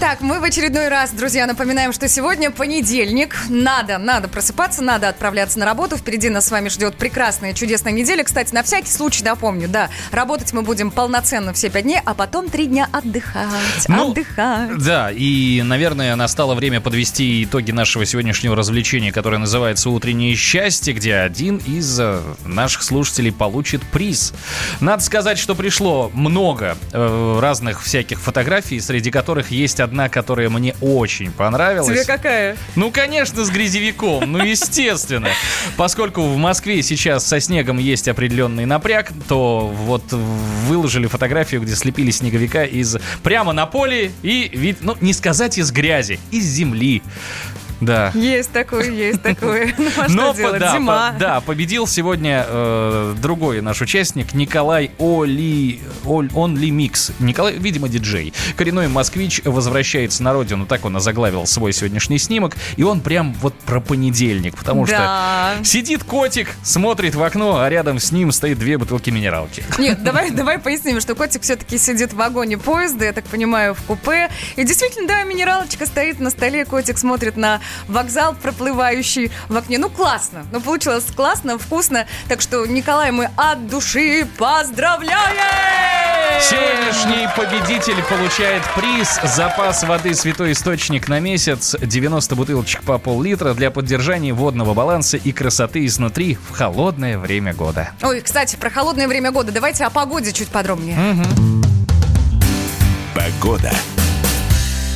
[0.00, 3.36] Так, мы в очередной раз, друзья, напоминаем, что сегодня понедельник.
[3.50, 5.98] Надо, надо просыпаться, надо отправляться на работу.
[5.98, 8.24] Впереди нас с вами ждет прекрасная, чудесная неделя.
[8.24, 12.48] Кстати, на всякий случай напомню, да, работать мы будем полноценно все пять дней, а потом
[12.48, 13.44] три дня отдыхать.
[13.88, 14.78] Ну, отдыхать.
[14.78, 21.16] Да, и, наверное, настало время подвести итоги нашего сегодняшнего развлечения, которое называется «Утреннее счастье», где
[21.16, 24.32] один из э, наших слушателей получит приз.
[24.80, 30.74] Надо сказать, что пришло много э, разных всяких фотографий, среди которых есть одна, которая мне
[30.80, 31.88] очень понравилась.
[31.88, 32.56] Тебе какая?
[32.76, 35.28] Ну, конечно, с грязевиком, ну, естественно.
[35.76, 42.10] Поскольку в Москве сейчас со снегом есть определенный напряг, то вот выложили фотографию, где слепили
[42.10, 47.02] снеговика из прямо на поле и вид, ну, не сказать из грязи, из земли.
[47.80, 48.10] Да.
[48.14, 49.74] Есть такое, есть такое.
[49.78, 50.60] Ну, а Но что делать?
[50.60, 51.12] да, Зима.
[51.12, 56.30] по- да, победил сегодня э, другой наш участник Николай Оли, Оль,
[56.70, 57.12] Микс.
[57.18, 58.32] Николай, видимо, диджей.
[58.56, 62.56] Коренной москвич возвращается на родину, так он озаглавил свой сегодняшний снимок.
[62.76, 65.54] И он прям вот про понедельник, потому Да.
[65.56, 69.64] что сидит котик, смотрит в окно, а рядом с ним стоит две бутылки минералки.
[69.78, 73.82] Нет, давай, давай поясним, что котик все-таки сидит в вагоне поезда, я так понимаю, в
[73.82, 74.28] купе.
[74.56, 79.78] И действительно, да, минералочка стоит на столе, котик смотрит на вокзал, проплывающий в окне.
[79.78, 80.46] Ну, классно.
[80.52, 82.06] Ну, получилось классно, вкусно.
[82.28, 85.10] Так что, Николай, мы от души поздравляем!
[86.40, 93.70] Сегодняшний победитель получает приз «Запас воды «Святой Источник» на месяц» 90 бутылочек по пол-литра для
[93.70, 97.90] поддержания водного баланса и красоты изнутри в холодное время года.
[98.02, 99.52] Ой, кстати, про холодное время года.
[99.52, 100.96] Давайте о погоде чуть подробнее.
[103.14, 103.70] Погода.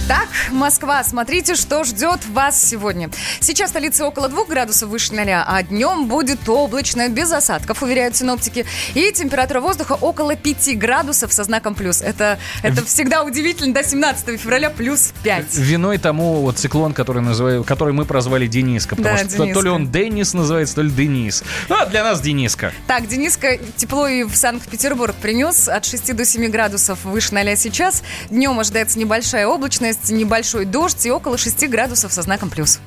[0.07, 3.09] Так, Москва, смотрите, что ждет вас сегодня.
[3.41, 8.15] Сейчас в столице около 2 градусов выше ноля, а днем будет облачно, без осадков, уверяют
[8.15, 8.67] синоптики.
[8.93, 12.03] И температура воздуха около 5 градусов со знаком плюс.
[12.03, 15.55] Это, это всегда удивительно, до 17 февраля плюс 5.
[15.55, 18.97] Виной тому вот циклон, который, называю, который мы прозвали Дениска.
[18.97, 19.71] Потому Да, что то- то ли Дениска.
[19.71, 21.43] он Денис называется, то ли Денис.
[21.71, 22.73] Ну, а для нас Дениска.
[22.87, 28.03] Так, Дениска тепло и в Санкт-Петербург принес от 6 до 7 градусов выше ноля сейчас.
[28.29, 29.47] Днем ожидается небольшая
[29.95, 32.81] облачность, небольшой дождь и около 6 градусов со знаком плюс.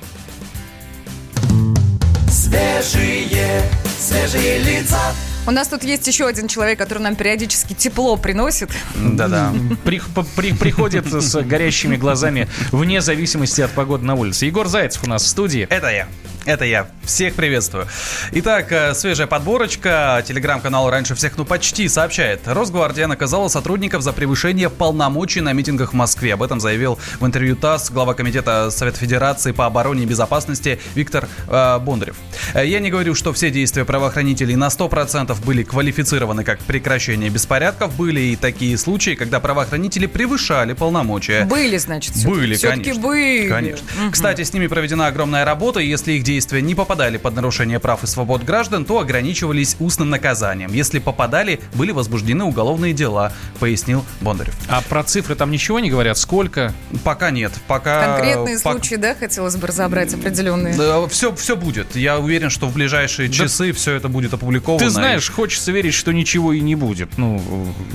[2.29, 3.63] Свежие,
[3.99, 4.99] свежие лица.
[5.45, 8.69] У нас тут есть еще один человек, который нам периодически тепло приносит.
[8.95, 9.53] Да-да.
[9.85, 10.01] При-
[10.35, 14.45] при- приходит с горящими глазами вне зависимости от погоды на улице.
[14.45, 15.65] Егор Зайцев у нас в студии.
[15.69, 16.07] Это я.
[16.47, 16.87] Это я.
[17.03, 17.87] Всех приветствую.
[18.31, 20.23] Итак, э, свежая подборочка.
[20.25, 22.39] Телеграм-канал «Раньше всех, ну почти» сообщает.
[22.45, 26.33] Росгвардия наказала сотрудников за превышение полномочий на митингах в Москве.
[26.35, 31.27] Об этом заявил в интервью ТАСС глава Комитета Совета Федерации по обороне и безопасности Виктор
[31.49, 32.15] э, Бондарев.
[32.53, 37.93] Э, Я не говорю, что все действия правоохранителей на 100% были квалифицированы как прекращение беспорядков.
[37.97, 41.43] Были и такие случаи, когда правоохранители превышали полномочия.
[41.43, 42.39] Были, значит, всё-таки.
[42.39, 43.01] Были, Всё-таки конечно.
[43.03, 43.49] были.
[43.49, 43.87] Конечно.
[44.13, 48.03] Кстати, с ними проведена огромная работа, и если их действия не попадали под нарушение прав
[48.03, 50.71] и свобод граждан, то ограничивались устным наказанием.
[50.73, 54.55] Если попадали, были возбуждены уголовные дела, пояснил Бондарев.
[54.69, 56.17] А про цифры там ничего не говорят?
[56.17, 56.73] Сколько?
[57.03, 58.17] Пока нет, пока...
[58.17, 60.75] Конкретные пок- случаи, да, хотелось бы разобрать определенные.
[60.75, 61.95] Да, все, все будет.
[61.95, 64.79] Я уверен, что в ближайшие часы все это будет опубликовано.
[64.79, 67.17] Ты и- знаешь, хочется верить, что ничего и не будет.
[67.17, 67.41] Ну,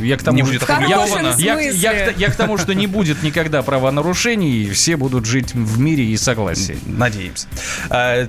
[0.01, 1.35] я к тому, Не что- будет опубликовано.
[1.39, 5.55] Я, я к- я к тому, что не будет никогда правонарушений, и все будут жить
[5.55, 6.79] в мире и согласии.
[6.87, 7.47] Надеемся.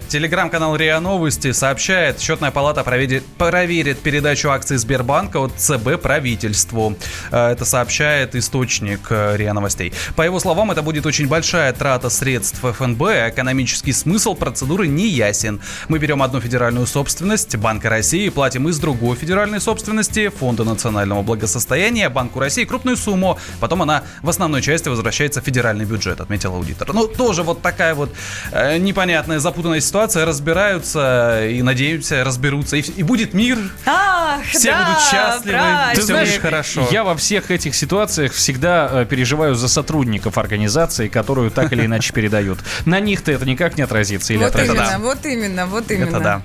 [0.09, 6.95] Телеграм-канал РИА Новости сообщает, счетная палата проведет, проверит передачу акций Сбербанка от ЦБ правительству.
[7.31, 9.93] Э, Это сообщает источник э, РИА Новостей.
[10.15, 15.59] По его словам, это будет очень большая трата средств ФНБ, экономический смысл процедуры не ясен.
[15.89, 22.09] Мы берем одну федеральную собственность, Банка России, платим из другой федеральной собственности, Фонда национального благосостояния,
[22.09, 26.93] Банку России крупную сумму, потом она в основной части возвращается в федеральный бюджет, отметил аудитор.
[26.93, 28.13] Ну, тоже вот такая вот
[28.51, 34.85] э, непонятная, запутанная ситуация, разбираются и, надеемся, разберутся, и, и будет мир, Ах, все да,
[34.87, 35.89] будут счастливы, правильно.
[35.93, 36.87] Ты все знаешь, будет хорошо.
[36.89, 42.11] я во всех этих ситуациях всегда э, переживаю за сотрудников организации, которую так или иначе
[42.15, 42.57] передают.
[42.87, 44.83] На них-то это никак не отразится или Вот отразится.
[44.83, 46.09] именно, вот именно, вот именно.
[46.09, 46.41] Это да.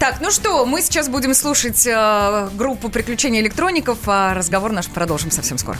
[0.00, 5.30] Так, ну что, мы сейчас будем слушать э, группу «Приключения электроников», а разговор наш продолжим
[5.30, 5.78] совсем скоро.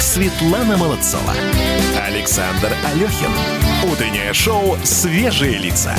[0.00, 1.34] Светлана Молодцова.
[2.06, 3.30] Александр Алехин.
[3.90, 5.94] Утреннее шоу «Свежие лица».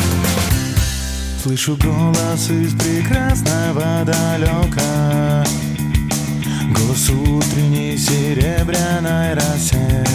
[1.42, 5.46] Слышу голос из прекрасного далека
[8.00, 10.06] серебряной росе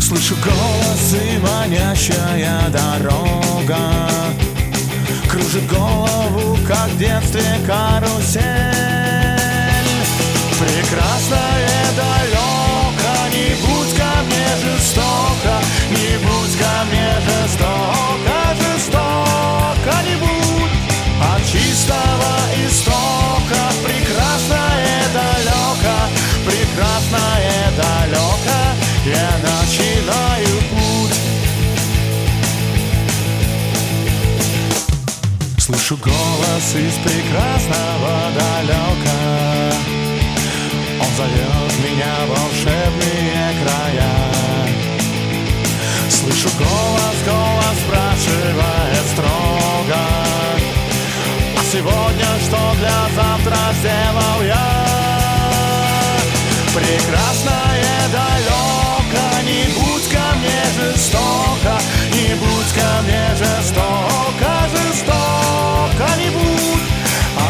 [0.00, 3.78] Слышу голос и манящая дорога
[5.30, 8.42] Кружит голову, как в детстве карусель
[10.58, 11.69] Прекрасное
[14.80, 15.54] жестоко
[15.90, 20.76] Не будь ко мне жестоко, жестоко не будь.
[21.20, 22.34] От чистого
[22.66, 25.96] истока прекрасное далеко
[26.46, 28.60] Прекрасное далеко,
[29.04, 31.18] я начинаю путь.
[35.58, 39.74] Слышу голос из прекрасного далека
[41.00, 43.89] Он зовет меня волшебные края
[46.30, 49.98] Слышу голос, голос спрашивает строго
[51.56, 54.86] А сегодня что для завтра сделал я?
[56.72, 61.80] Прекрасное далеко, не будь ко мне жестоко
[62.12, 66.82] Не будь ко мне жестоко, жестоко не будь.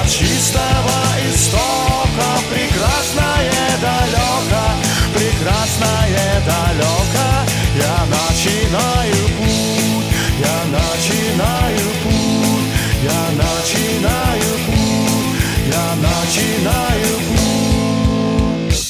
[0.00, 0.97] От чистого
[1.31, 4.65] истока прекрасное далеко
[5.12, 7.39] Прекрасное далеко
[8.70, 10.06] начинаю путь
[10.40, 12.69] Я начинаю путь
[13.02, 18.81] Я начинаю путь Я начинаю путь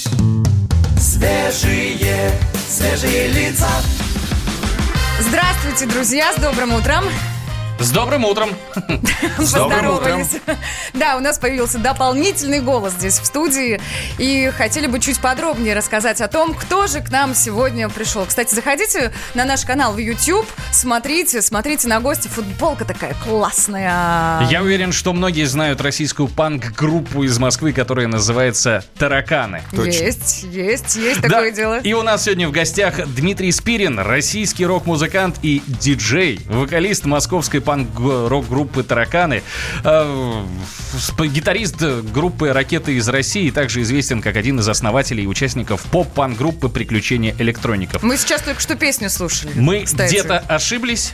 [0.98, 2.32] Свежие,
[2.68, 3.68] свежие лица.
[5.20, 7.04] Здравствуйте, друзья, с добрым утром.
[7.80, 8.50] С добрым утром.
[9.38, 10.36] Поздоровались.
[10.92, 13.80] Да, у нас появился дополнительный голос здесь в студии.
[14.18, 18.26] И хотели бы чуть подробнее рассказать о том, кто же к нам сегодня пришел.
[18.26, 22.28] Кстати, заходите на наш канал в YouTube, смотрите, смотрите на гости.
[22.28, 24.46] Футболка такая классная.
[24.50, 29.62] Я уверен, что многие знают российскую панк-группу из Москвы, которая называется «Тараканы».
[29.72, 31.78] Есть, есть, есть такое Да, дело.
[31.80, 38.82] И у нас сегодня в гостях Дмитрий Спирин, российский рок-музыкант и диджей, вокалист московской панк-рок-группы
[38.82, 39.44] «Тараканы»,
[39.84, 40.44] э,
[41.20, 47.32] гитарист группы «Ракеты из России», также известен как один из основателей и участников поп-панк-группы «Приключения
[47.38, 48.02] электроников».
[48.02, 49.52] Мы сейчас только что песню слушали.
[49.54, 51.12] Мы где-то ошиблись.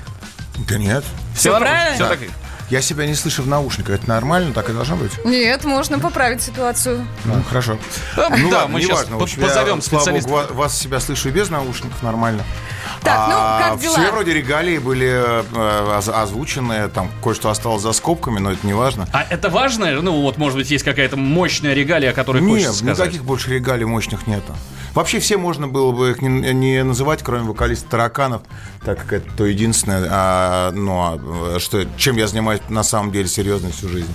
[0.67, 1.05] Да нет.
[1.35, 1.95] Всё правильно?
[1.95, 2.09] Все Да.
[2.09, 2.21] так...
[2.69, 3.95] Я себя не слышу в наушниках.
[3.97, 4.53] Это нормально?
[4.53, 5.13] Так и должно быть?
[5.25, 7.07] Нет, можно поправить ситуацию.
[7.25, 7.79] Ну, хорошо.
[8.17, 9.17] Ну да, ладно, мы сейчас неважно.
[9.19, 10.29] В общем, я, позовем слава специалиста.
[10.31, 12.43] богу, ва- вас себя слышу и без наушников нормально.
[13.03, 13.95] Так, ну, А как дела?
[13.99, 18.75] Все вроде регалии были э, оз- озвучены, там кое-что осталось за скобками, но это не
[18.75, 19.07] важно.
[19.13, 19.93] А это важно?
[20.03, 22.99] Ну, вот, может быть, есть какая-то мощная регалия, о которой Нет, хочется сказать.
[22.99, 24.53] никаких больше регалий мощных нету.
[24.95, 28.43] Вообще все можно было бы их не, не называть, кроме вокалиста тараканов,
[28.83, 33.29] так как это то единственное, а, ну, а, что, чем я занимаюсь на самом деле
[33.29, 34.13] серьезно всю жизнь.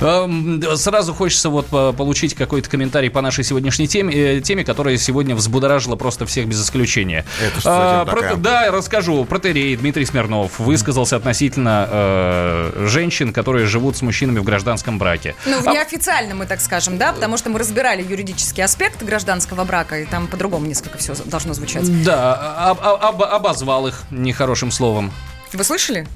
[0.00, 4.96] Эм, Сразу хочется вот по- получить какой-то комментарий по нашей сегодняшней теме, э, теме, которая
[4.96, 7.24] сегодня взбудоражила просто всех без исключения.
[7.44, 8.36] Это что А, тема про- такая?
[8.36, 9.24] Да, расскажу.
[9.24, 15.34] Протерей Дмитрий Смирнов высказался относительно э, женщин, которые живут с мужчинами в гражданском браке.
[15.46, 19.64] Ну, в А- неофициальном мы так скажем, да, потому что мы разбирали юридический аспект гражданского
[19.64, 22.04] брака, и там по-другому несколько все должно звучать.
[22.04, 25.10] Да, об- об- обозвал их нехорошим словом.
[25.52, 26.06] Вы слышали?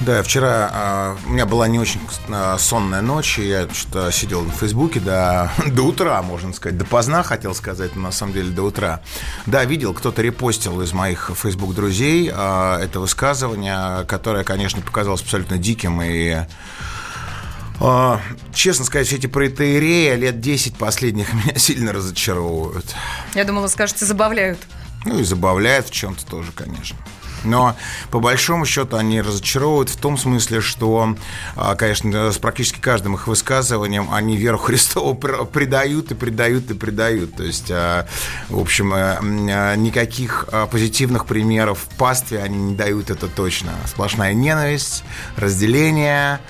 [0.00, 4.42] Да, вчера а, у меня была не очень а, сонная ночь, и я что-то сидел
[4.42, 8.62] на Фейсбуке до, до утра, можно сказать, допоздна, хотел сказать, но на самом деле до
[8.62, 9.00] утра.
[9.46, 15.58] Да, видел, кто-то репостил из моих Фейсбук друзей а, это высказывание, которое, конечно, показалось абсолютно
[15.58, 16.38] диким и
[17.80, 18.20] а,
[18.52, 22.86] Честно сказать, все эти протеереи лет 10 последних меня сильно разочаровывают.
[23.34, 24.58] Я думала, скажете, забавляют.
[25.04, 26.96] Ну и забавляет в чем-то тоже, конечно.
[27.44, 27.76] Но
[28.10, 31.14] по большому счету они разочаровывают в том смысле, что,
[31.56, 36.74] а, конечно, с практически каждым их высказыванием они веру Христову пр- предают и предают и
[36.74, 37.36] предают.
[37.36, 38.06] То есть, а,
[38.48, 43.72] в общем, м, а, никаких позитивных примеров в пастве они не дают, это точно.
[43.86, 45.04] Сплошная ненависть,
[45.36, 46.40] разделение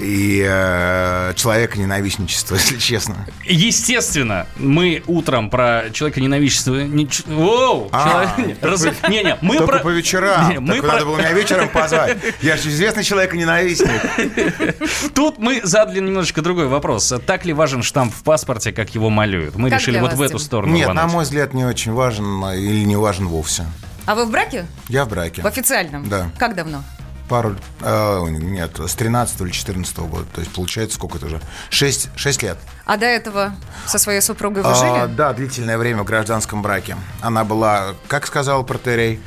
[0.00, 3.26] и э, человека ненавистничество, если честно.
[3.44, 6.74] Естественно, мы утром про человека ненавистничество...
[6.82, 7.88] Не, ч- Воу!
[7.92, 9.78] А, человек- раз- Не, не, мы Только про...
[9.80, 10.50] по вечерам.
[10.50, 12.16] Не, мы Так про- надо было меня вечером позвать.
[12.42, 15.12] Я же известный человек ненавистник.
[15.14, 17.12] Тут мы задали немножечко другой вопрос.
[17.26, 19.56] Так ли важен штамп в паспорте, как его малюют?
[19.56, 20.44] Мы Как решили вот в эту Дим?
[20.46, 21.12] сторону Нет, на рвануть.
[21.12, 23.64] мой взгляд, не очень важен а, или не важен вовсе.
[24.06, 24.66] А вы в браке?
[24.88, 25.42] Я в браке.
[25.42, 26.08] В официальном?
[26.08, 26.30] Да.
[26.38, 26.82] Как давно?
[27.32, 30.26] Пару, э, нет, с 13 или 14 года.
[30.34, 31.40] То есть, получается, сколько это уже?
[31.70, 32.58] 6, 6 лет.
[32.84, 33.54] А до этого
[33.86, 35.14] со своей супругой вы А, жили?
[35.14, 36.94] да, длительное время в гражданском браке.
[37.22, 39.18] Она была, как сказал протерей,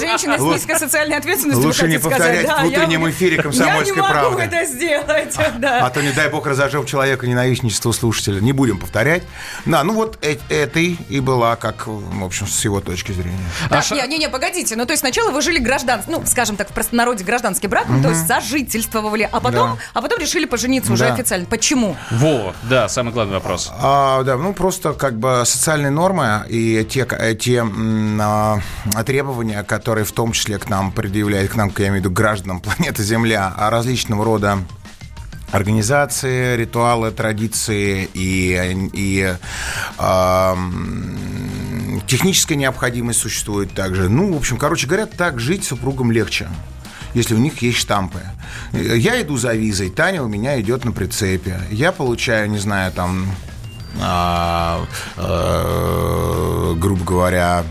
[0.00, 4.12] Женщина с низкой социальной ответственностью, Лучше не повторять в утреннем эфире «Комсомольской Я не могу
[4.12, 4.42] правды».
[4.42, 5.86] это сделать, да.
[5.86, 8.40] А то, не дай бог, разожжем человека ненавистничество слушателя.
[8.40, 9.22] Не будем повторять.
[9.66, 13.38] Да, ну вот э- этой и была, как, в общем, с его точки зрения.
[13.68, 14.76] Так, не, не, не, погодите.
[14.76, 18.02] Ну, то есть сначала вы жили гражданским, ну, скажем так, в простонародье гражданский брак, ну,
[18.02, 21.46] то есть сожительствовали, а потом, а потом решили пожениться уже официально.
[21.46, 21.96] Почему?
[22.10, 23.70] Во, да, самый главный вопрос.
[23.80, 27.64] А, да, ну просто как бы социальные нормы и те, э, те
[28.20, 28.58] а,
[29.02, 32.60] требования, которые в том числе к нам предъявляют, к нам, я имею в виду гражданам
[32.60, 34.58] планеты Земля, различного рода
[35.50, 39.34] организации, ритуалы, традиции и, и
[39.98, 44.08] м, техническая необходимость существует также.
[44.08, 46.48] Ну, в общем, короче говоря, так жить супругам легче
[47.14, 48.18] если у них есть штампы.
[48.72, 51.60] Я иду за визой, Таня у меня идет на прицепе.
[51.70, 53.30] Я получаю, не знаю, там,
[54.00, 54.84] а,
[55.16, 57.62] э, грубо говоря,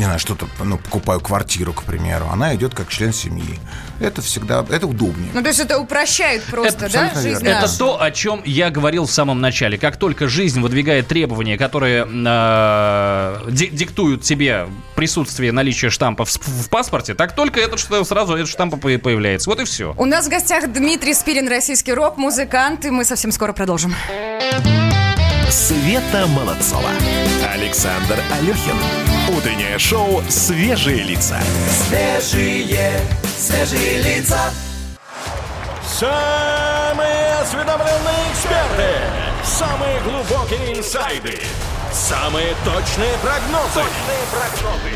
[0.00, 2.26] не знаю, что-то, ну, покупаю квартиру, к примеру.
[2.32, 3.58] Она идет как член семьи.
[4.00, 5.30] Это всегда, это удобнее.
[5.34, 7.58] Ну, то есть это упрощает просто, Это да, жизнь верно.
[7.66, 9.76] Это то, о чем я говорил в самом начале.
[9.76, 16.70] Как только жизнь выдвигает требования, которые э, ди- диктуют тебе присутствие, наличие штампа в, в
[16.70, 19.50] паспорте, так только это что сразу этот штамп по- появляется.
[19.50, 19.94] Вот и все.
[19.98, 23.94] У нас в гостях Дмитрий Спирин, российский рок-музыкант, и мы совсем скоро продолжим.
[25.50, 26.90] Света Молодцова.
[27.52, 28.76] Александр Алехин.
[29.36, 31.40] Утреннее шоу «Свежие лица».
[31.88, 33.00] Свежие,
[33.36, 34.38] свежие лица.
[35.84, 38.94] Самые осведомленные эксперты.
[39.42, 41.40] Самые глубокие инсайды.
[41.92, 43.74] Самые точные прогнозы.
[43.74, 44.94] Точные прогнозы.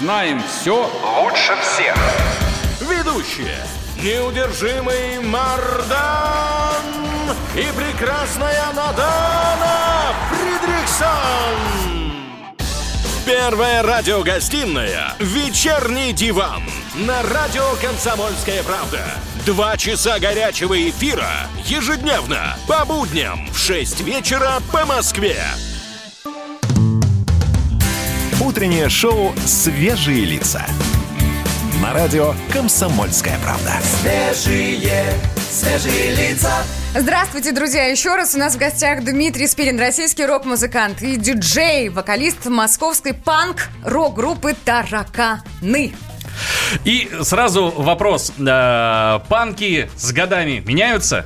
[0.00, 0.90] Знаем все
[1.22, 1.96] лучше всех.
[2.80, 3.56] Ведущие.
[4.02, 6.71] Неудержимый Мардан
[7.54, 11.82] и прекрасная Надана Фридриксон.
[13.26, 16.62] Первая радиогостинная «Вечерний диван»
[16.94, 19.00] на радио «Комсомольская правда».
[19.44, 21.30] Два часа горячего эфира
[21.64, 25.36] ежедневно по будням в 6 вечера по Москве.
[28.40, 30.64] Утреннее шоу «Свежие лица».
[31.82, 33.74] На радио «Комсомольская правда».
[34.00, 35.14] Свежие,
[35.50, 36.64] свежие лица.
[36.94, 37.86] Здравствуйте, друзья!
[37.86, 44.54] Еще раз у нас в гостях Дмитрий Спирин, российский рок-музыкант и диджей, вокалист московской панк-рок-группы
[44.62, 45.94] «Тараканы».
[46.84, 48.30] И сразу вопрос.
[48.38, 51.24] Э, панки с годами меняются?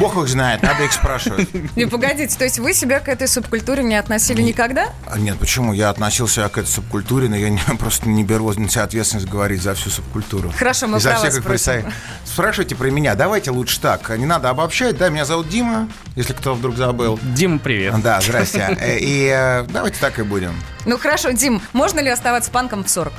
[0.00, 1.48] Бог их знает, надо их спрашивать.
[1.76, 4.88] Не, погодите, то есть вы себя к этой субкультуре не относили никогда?
[5.06, 5.72] А Нет, почему?
[5.72, 9.62] Я относился к этой субкультуре, но я не- просто не беру на себя ответственность говорить
[9.62, 10.52] за всю субкультуру.
[10.56, 11.72] Хорошо, мы И за про всех вас их спросим.
[11.72, 11.94] представителей.
[12.24, 13.14] Спрашивайте про меня.
[13.14, 14.08] Давайте лучше так.
[14.16, 14.96] Не надо обобщать.
[14.98, 17.18] Да, меня зовут Дима, если кто вдруг забыл.
[17.22, 18.00] Дима, привет.
[18.02, 18.76] Да, здрасте.
[18.80, 20.54] Э, И э, давайте так и будем.
[20.86, 23.12] Ну хорошо, Дим, можно ли оставаться панком в 40?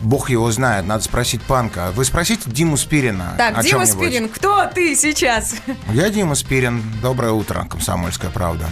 [0.00, 1.90] Бог его знает, надо спросить панка.
[1.94, 3.34] Вы спросите Диму Спирина.
[3.36, 4.08] Так, о Дима чём-нибудь.
[4.08, 5.56] Спирин, кто ты сейчас?
[5.92, 6.82] Я Дима Спирин.
[7.02, 8.66] Доброе утро, комсомольская правда.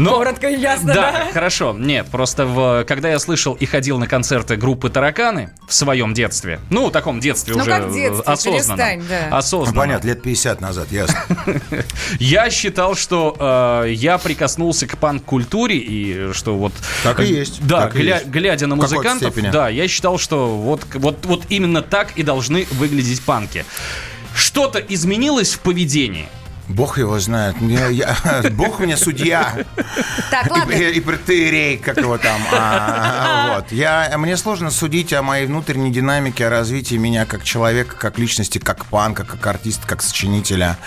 [0.00, 1.32] Но- Коротко и ясно, да, да?
[1.32, 1.74] хорошо.
[1.78, 6.58] Нет, просто в, когда я слышал и ходил на концерты группы «Тараканы» в своем детстве,
[6.70, 9.28] ну, в таком детстве Ну, уже как детстве, э, перестань, да.
[9.30, 11.18] Ну, осознанном, понятно, лет 50 назад, ясно.
[12.18, 13.36] я считал, что
[13.84, 16.72] э, я прикоснулся к панк-культуре и что вот...
[17.02, 18.26] Так и есть, Да, так и гля- есть.
[18.26, 19.50] глядя на музыкантов, степени.
[19.50, 23.64] да, я считал, что вот, вот, вот именно так и должны выглядеть панки.
[24.34, 26.26] Что-то изменилось в поведении?
[26.70, 27.56] Бог его знает.
[27.60, 28.16] Я- я-
[28.52, 29.54] Бог мне судья.
[30.30, 30.72] Так, ладно.
[30.72, 32.40] И, и протерей, как его там.
[32.52, 33.72] а, вот.
[33.72, 38.58] Я, мне сложно судить о моей внутренней динамике, о развитии меня как человека, как личности,
[38.58, 40.78] как панка, как артиста, как сочинителя,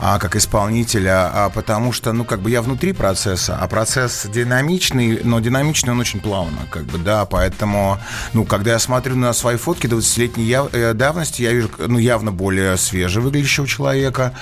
[0.00, 5.20] а, как исполнителя, а, потому что, ну, как бы я внутри процесса, а процесс динамичный,
[5.24, 7.98] но динамичный он очень плавно, как бы, да, поэтому,
[8.34, 12.30] ну, когда я смотрю на свои фотки 20-летней яв- э, давности, я вижу, ну, явно
[12.30, 14.32] более свеже выглядящего человека,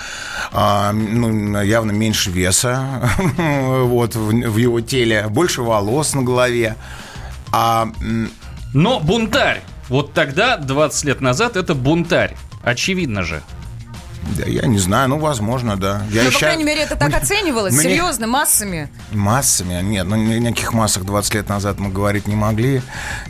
[0.52, 6.76] а, ну, явно меньше веса, вот, в, в его теле, больше волос на голове,
[7.52, 7.92] а
[8.74, 9.62] Но бунтарь.
[9.88, 12.34] Вот тогда, 20 лет назад, это бунтарь.
[12.64, 13.42] Очевидно же.
[14.36, 16.02] Да, я не знаю, ну, возможно, да.
[16.10, 18.88] Я Ну, по ща- крайней мере, это так Мне- оценивалось, мне- серьезно, массами.
[19.12, 19.82] Массами?
[19.82, 22.82] Нет, ну ни- никаких массах 20 лет назад мы говорить не могли,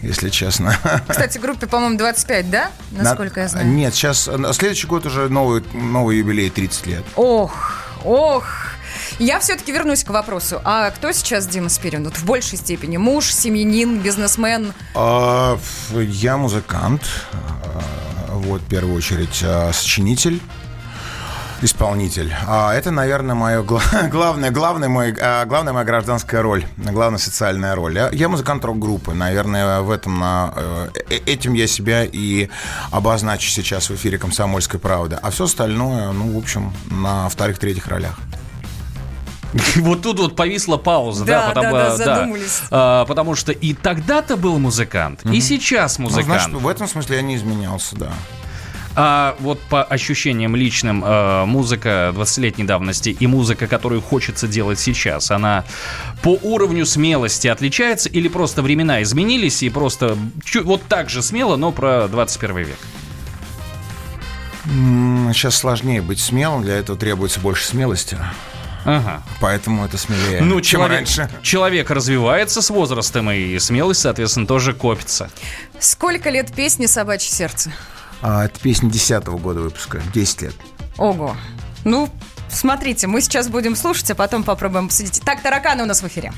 [0.02, 0.76] если честно.
[1.08, 2.70] Кстати, группе, по-моему, 25, да?
[2.90, 3.66] Насколько На- я знаю.
[3.66, 7.04] Нет, сейчас, э, следующий год уже новый, новый юбилей, 30 лет.
[7.16, 7.72] Ох,
[8.04, 8.44] ох.
[9.18, 10.60] Я все-таки вернусь к вопросу.
[10.64, 12.04] А кто сейчас Дима Спирин?
[12.04, 12.96] Вот в большей степени.
[12.96, 14.72] Муж, семьянин, бизнесмен?
[14.94, 15.58] А,
[15.92, 17.82] Я музыкант, а,
[18.34, 20.40] вот, в первую очередь, а, сочинитель.
[21.62, 22.34] Исполнитель.
[22.48, 27.74] А это, наверное, мое гла- главное, главное мой, а, главная моя гражданская роль, главная социальная
[27.76, 27.94] роль.
[27.96, 32.48] Я, я музыкант рок-группы, наверное, в этом на, э, э, этим я себя и
[32.90, 35.16] обозначу сейчас в эфире «Комсомольской правды».
[35.22, 38.18] А все остальное, ну, в общем, на вторых-третьих ролях.
[39.76, 42.62] Вот тут вот повисла пауза, да, Да, потому, да, да, а, задумались.
[42.70, 46.26] А, потому что и тогда-то был музыкант, и сейчас Ну, музыкант.
[46.26, 48.10] значит, в этом смысле я не изменялся, да.
[48.94, 55.30] А вот по ощущениям личным, э, музыка 20-летней давности и музыка, которую хочется делать сейчас,
[55.30, 55.64] она
[56.22, 60.16] по уровню смелости отличается или просто времена изменились и просто
[60.64, 62.78] вот так же смело, но про 21 век?
[65.32, 68.16] Сейчас сложнее быть смелым, для этого требуется больше смелости.
[68.84, 69.22] Ага.
[69.40, 71.30] Поэтому это смелее, Ну, чем человек, раньше.
[71.42, 75.30] человек развивается с возрастом, и смелость, соответственно, тоже копится.
[75.78, 77.72] Сколько лет песни «Собачье сердце»?
[78.22, 80.54] А, это песня 10 года выпуска, 10 лет.
[80.96, 81.36] Ого.
[81.84, 82.08] Ну,
[82.48, 85.20] смотрите, мы сейчас будем слушать, а потом попробуем посудить.
[85.24, 86.32] Так, тараканы у нас в эфире.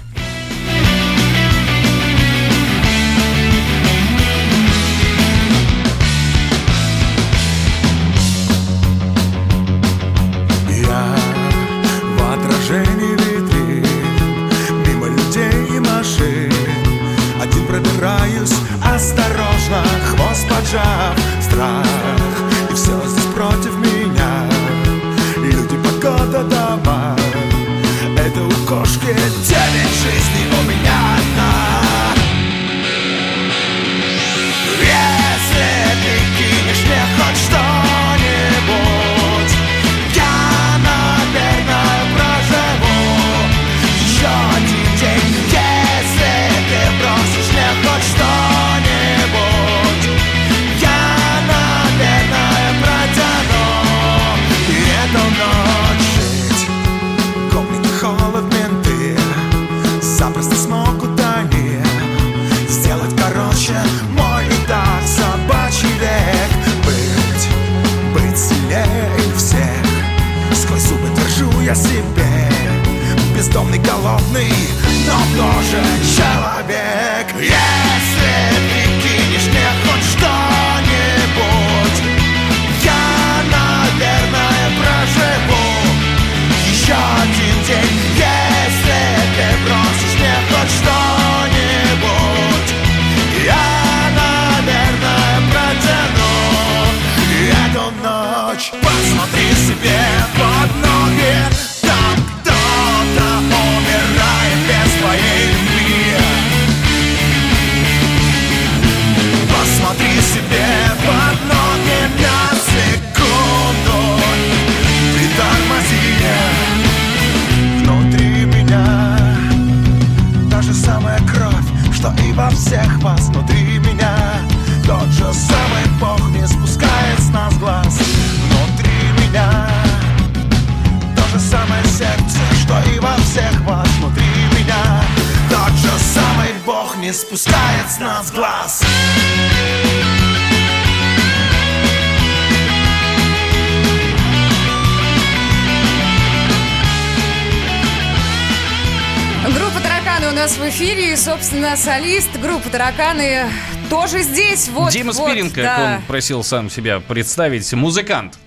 [151.44, 153.44] Собственно, солист группы «Тараканы»
[153.90, 154.70] тоже здесь.
[154.70, 155.96] Вот, Дима вот, Спирин, как да.
[155.98, 158.38] он просил сам себя представить, музыкант.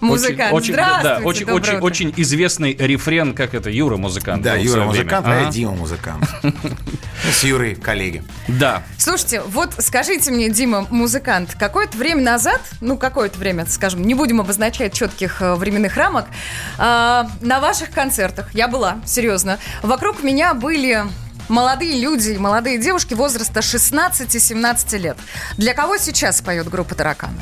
[0.00, 0.54] Музыкант.
[0.54, 1.84] Очень, очень, Здравствуйте, да, очень, очень, утро.
[1.84, 4.42] очень известный рефрен, как это, Юра музыкант.
[4.42, 5.50] Да, Юра музыкант, а я.
[5.50, 6.26] Дима музыкант.
[6.42, 6.52] Мы
[7.30, 8.22] С Юрой коллеги.
[8.48, 8.82] Да.
[8.96, 14.40] Слушайте, вот скажите мне, Дима, музыкант, какое-то время назад, ну, какое-то время, скажем, не будем
[14.40, 16.26] обозначать четких э, временных рамок,
[16.78, 21.04] а, на ваших концертах, я была, серьезно, вокруг меня были
[21.48, 25.16] молодые люди, молодые девушки возраста 16-17 лет.
[25.56, 27.40] Для кого сейчас поет группа «Тараканы»?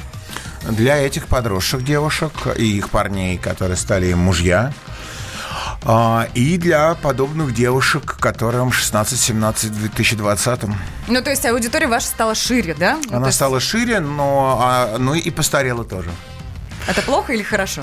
[0.69, 4.73] Для этих подросших девушек и их парней, которые стали им мужья,
[5.85, 10.61] а, и для подобных девушек, которым 16-17 в 2020
[11.09, 13.01] Ну, то есть аудитория ваша стала шире, да?
[13.11, 16.11] Она есть стала шире, но а, ну и постарела тоже.
[16.89, 17.83] Это плохо или хорошо?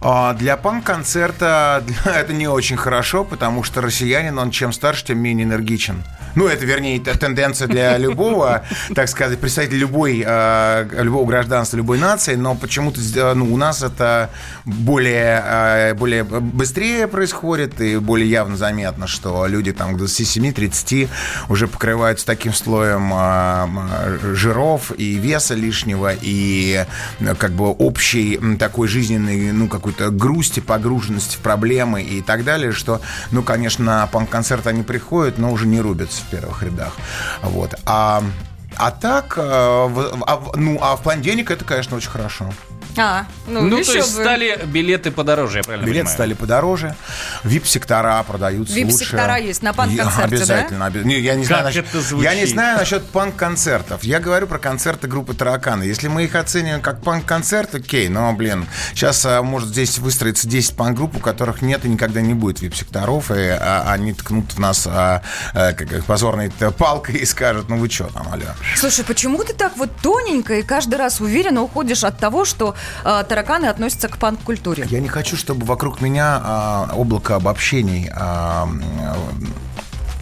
[0.00, 5.46] А, Для панк-концерта это не очень хорошо, потому что россиянин, он чем старше, тем менее
[5.46, 6.02] энергичен.
[6.36, 12.34] Ну, это, вернее, тенденция для любого, так сказать, представителя любой, э, любого гражданства, любой нации,
[12.36, 14.30] но почему-то ну, у нас это
[14.64, 21.08] более, э, более быстрее происходит и более явно заметно, что люди там к 27-30
[21.48, 23.90] уже покрываются таким слоем м,
[24.34, 26.84] жиров и веса лишнего, и
[27.38, 33.00] как бы общей такой жизненной, ну, какой-то грусти, погруженности в проблемы и так далее, что,
[33.30, 36.96] ну, конечно, на панк-концерт они приходят, но уже не рубятся в первых рядах.
[37.42, 37.74] Вот.
[37.86, 38.22] А,
[38.76, 42.50] а так, э, а ну, а в плане денег это, конечно, очень хорошо.
[43.02, 44.22] А, ну, Ну, еще то есть бы.
[44.22, 46.14] стали билеты подороже, я правильно Билеты понимаю?
[46.14, 46.94] стали подороже,
[47.44, 49.44] вип-сектора продаются VIP-сектора лучше.
[49.46, 50.86] есть на панк-концерте, И- Обязательно.
[50.86, 52.30] обе- Не, я, не знаю, Как насчет- это звучит?
[52.30, 54.04] я не знаю насчет панк-концертов.
[54.04, 55.84] Я говорю про концерты группы «Тараканы».
[55.84, 60.76] Если мы их оцениваем как панк-концерт, окей, но, блин, сейчас а, может здесь выстроиться 10
[60.76, 64.86] панк-групп, у которых нет и никогда не будет вип-секторов, и а, они ткнут в нас
[64.86, 65.22] а,
[65.54, 68.44] а, как, позорной палкой и скажут, ну вы что там, алло.
[68.76, 72.74] Слушай, почему ты так вот тоненько и каждый раз уверенно уходишь от того, что
[73.04, 74.86] э, тараканы относятся к панк-культуре?
[74.90, 78.82] Я не хочу, чтобы вокруг меня а, облако обобщений а, м,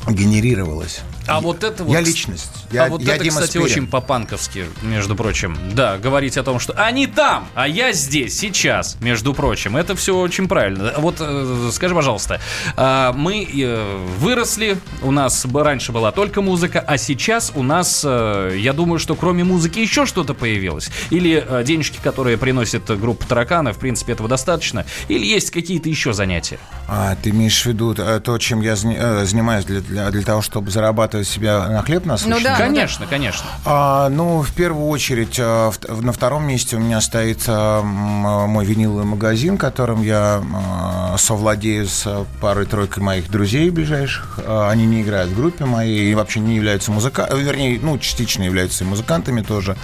[0.09, 1.00] генерировалось.
[1.26, 1.92] А вот это вот...
[1.92, 2.50] Я личность.
[2.70, 3.66] Я, а вот я это, Дима кстати, Спирин.
[3.66, 5.57] очень по-панковски, между прочим.
[5.72, 9.76] Да, говорить о том, что они там, а я здесь, сейчас, между прочим.
[9.76, 10.92] Это все очень правильно.
[10.98, 12.40] Вот э, скажи, пожалуйста,
[12.76, 18.57] а, мы э, выросли, у нас раньше была только музыка, а сейчас у нас, э,
[18.59, 20.90] я думаю, что кроме музыки еще что-то появилось.
[21.11, 24.85] Или э, денежки, которые приносит группа тараканы, в принципе, этого достаточно.
[25.09, 26.59] Или есть какие-то еще занятия.
[26.87, 30.70] А, ты имеешь в виду то, чем я зани- занимаюсь для, для, для того, чтобы
[30.70, 32.37] зарабатывать себе на хлеб насущный?
[32.37, 32.58] Ну да.
[32.59, 33.47] Конечно, конечно.
[33.64, 38.64] А, ну, в первую очередь, в- на втором месте у меня стоит м, э, мой
[38.64, 40.42] виниловый магазин, которым я
[41.16, 42.07] совладею с
[42.40, 44.38] парой-тройкой моих друзей ближайших.
[44.47, 48.85] Они не играют в группе моей и вообще не являются музыкантами, вернее, ну, частично являются
[48.85, 49.77] и музыкантами тоже.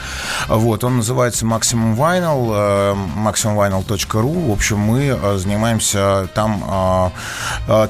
[0.48, 4.48] Вот, он называется Maximum Vinyl, maximumvinyl.ru.
[4.48, 7.12] В общем, мы занимаемся там,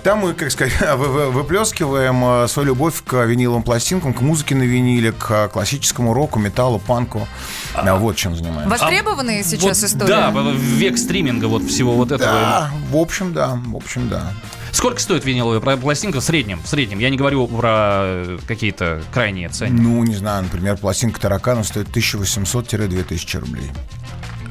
[0.02, 4.62] там мы, как сказать, вы- вы- выплескиваем свою любовь к виниловым пластинкам, к музыке на
[4.62, 4.73] виниле,
[5.12, 7.26] к классическому року, металлу, панку.
[7.74, 8.68] Да, вот чем занимаемся.
[8.68, 10.08] Востребованные сейчас Вот, истории?
[10.08, 12.30] Да, век стриминга вот всего вот этого.
[12.30, 14.32] Да, в общем, да, в общем, да.
[14.72, 16.60] Сколько стоит виниловая пла- пластинка в среднем?
[16.62, 16.98] В среднем.
[16.98, 19.80] Я не говорю про какие-то крайние цены.
[19.80, 23.70] Ну, не знаю, например, пластинка таракана стоит 1800-2000 рублей.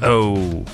[0.02, 0.66] Оу.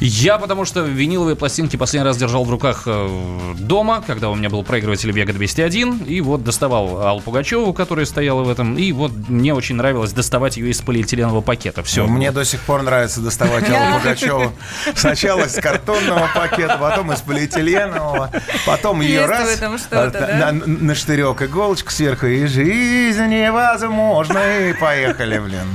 [0.00, 4.50] Я, потому что виниловые пластинки последний раз держал в руках э, дома, когда у меня
[4.50, 9.12] был проигрыватель Вега 201, и вот доставал Аллу Пугачеву, которая стояла в этом, и вот
[9.28, 11.82] мне очень нравилось доставать ее из полиэтиленового пакета.
[11.82, 12.06] Все.
[12.06, 14.52] Мне до сих пор нравится доставать Аллу Пугачеву
[14.94, 18.30] сначала из картонного пакета, потом из полиэтиленового,
[18.66, 25.68] потом ее раз э, на, на штырек иголочку сверху, и жизнь невозможна, и поехали, блин.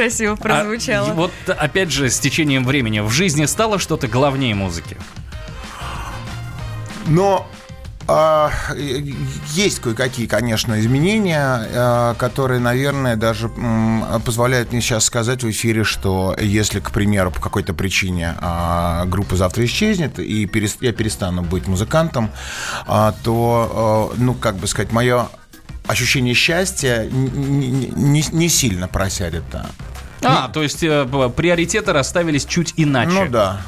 [0.00, 1.10] Красиво прозвучало.
[1.10, 4.96] А, вот, опять же, с течением времени в жизни стало что-то главнее музыки.
[7.06, 7.46] Но
[8.08, 8.50] а,
[9.54, 15.84] есть кое-какие, конечно, изменения, э, которые, наверное, даже м, позволяют мне сейчас сказать в эфире,
[15.84, 21.42] что если, к примеру, по какой-то причине а, группа завтра исчезнет и перес- я перестану
[21.42, 22.30] быть музыкантом,
[22.86, 25.28] а, то, ну, как бы сказать, мое
[25.86, 29.44] ощущение счастья н- н- не, не сильно просядет.
[30.20, 30.44] Да.
[30.44, 33.10] А, то есть э, приоритеты расставились чуть иначе.
[33.10, 33.62] Ну да.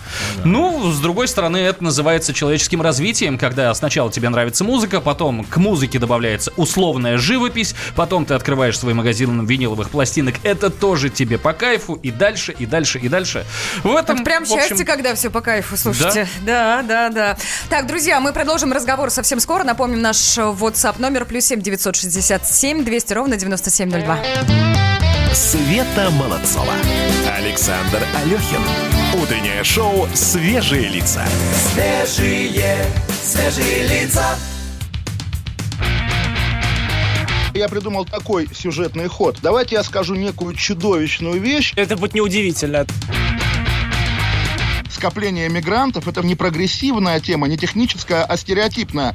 [0.45, 5.57] Ну, с другой стороны, это называется человеческим развитием, когда сначала тебе нравится музыка, потом к
[5.57, 11.53] музыке добавляется условная живопись, потом ты открываешь свой магазин виниловых пластинок, это тоже тебе по
[11.53, 13.45] кайфу, и дальше, и дальше, и дальше.
[13.83, 16.29] В этом, Это прям в общем, счастье, когда все по кайфу, слушайте.
[16.45, 16.83] Да?
[16.83, 17.37] да, да,
[17.69, 19.65] Так, друзья, мы продолжим разговор совсем скоро.
[19.65, 25.22] Напомним наш WhatsApp номер плюс 7 967 200 ровно 9702.
[25.35, 26.75] Света Молодцова.
[27.27, 28.61] Александр Алехин.
[29.15, 31.27] Утреннее шоу «Свежие лица».
[31.73, 34.37] Свежие, свежие лица.
[37.55, 39.39] Я придумал такой сюжетный ход.
[39.43, 41.73] Давайте я скажу некую чудовищную вещь.
[41.77, 42.85] Это будет неудивительно.
[44.91, 49.15] Скопление мигрантов– это не прогрессивная тема, не техническая, а стереотипная.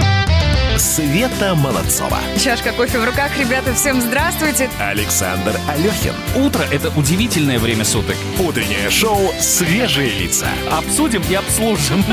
[0.81, 2.17] Света Молодцова.
[2.39, 4.67] Чашка кофе в руках, ребята, всем здравствуйте.
[4.79, 6.15] Александр Алехин.
[6.35, 8.15] Утро– это удивительное время суток.
[8.39, 10.47] Утреннее шоу «Свежие лица».
[10.71, 12.03] Обсудим и обслужим.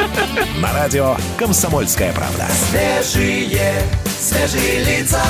[0.62, 2.46] На радио «Комсомольская правда».
[2.70, 3.82] Свежие,
[4.18, 5.20] свежие лица.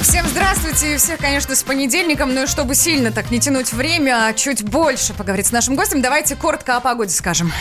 [0.00, 2.34] Всем здравствуйте и всех, конечно, с понедельником.
[2.34, 6.00] Ну и чтобы сильно так не тянуть время, а чуть больше поговорить с нашим гостем,
[6.02, 7.52] давайте коротко о погоде скажем.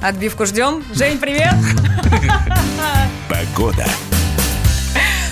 [0.00, 0.84] Отбивку ждем.
[0.92, 1.54] Жень, привет!
[3.28, 3.84] Погода.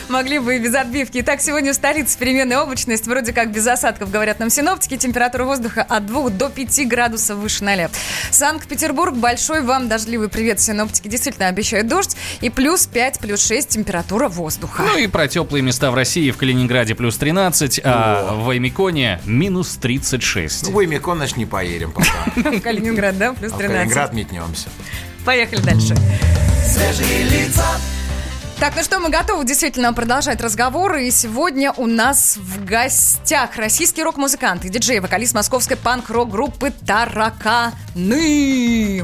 [0.09, 1.19] Могли бы и без отбивки.
[1.21, 4.97] Итак, сегодня в столице переменная облачность, вроде как без осадков, говорят нам синоптики.
[4.97, 7.89] Температура воздуха от 2 до 5 градусов выше 0.
[8.31, 10.61] Санкт-Петербург, большой вам дождливый привет.
[10.61, 12.17] Синоптики действительно обещают дождь.
[12.43, 14.83] И плюс 5, плюс 6 температура воздуха.
[14.83, 16.31] Ну и про теплые места в России.
[16.31, 20.67] В Калининграде плюс 13, а в Аймиконе минус 36.
[20.67, 22.09] Ну, в Аймикон, значит, не поедем пока.
[22.37, 23.33] В Калининград, да?
[23.33, 23.79] Плюс А в 13.
[23.79, 24.69] Калининград метнемся.
[25.25, 25.97] Поехали дальше.
[26.67, 27.65] Свежие лица.
[28.65, 30.97] Так, ну что, мы готовы действительно продолжать разговор.
[30.97, 37.75] И сегодня у нас в гостях российский рок-музыкант и диджей, вокалист московской панк-рок-группы «Тараканы».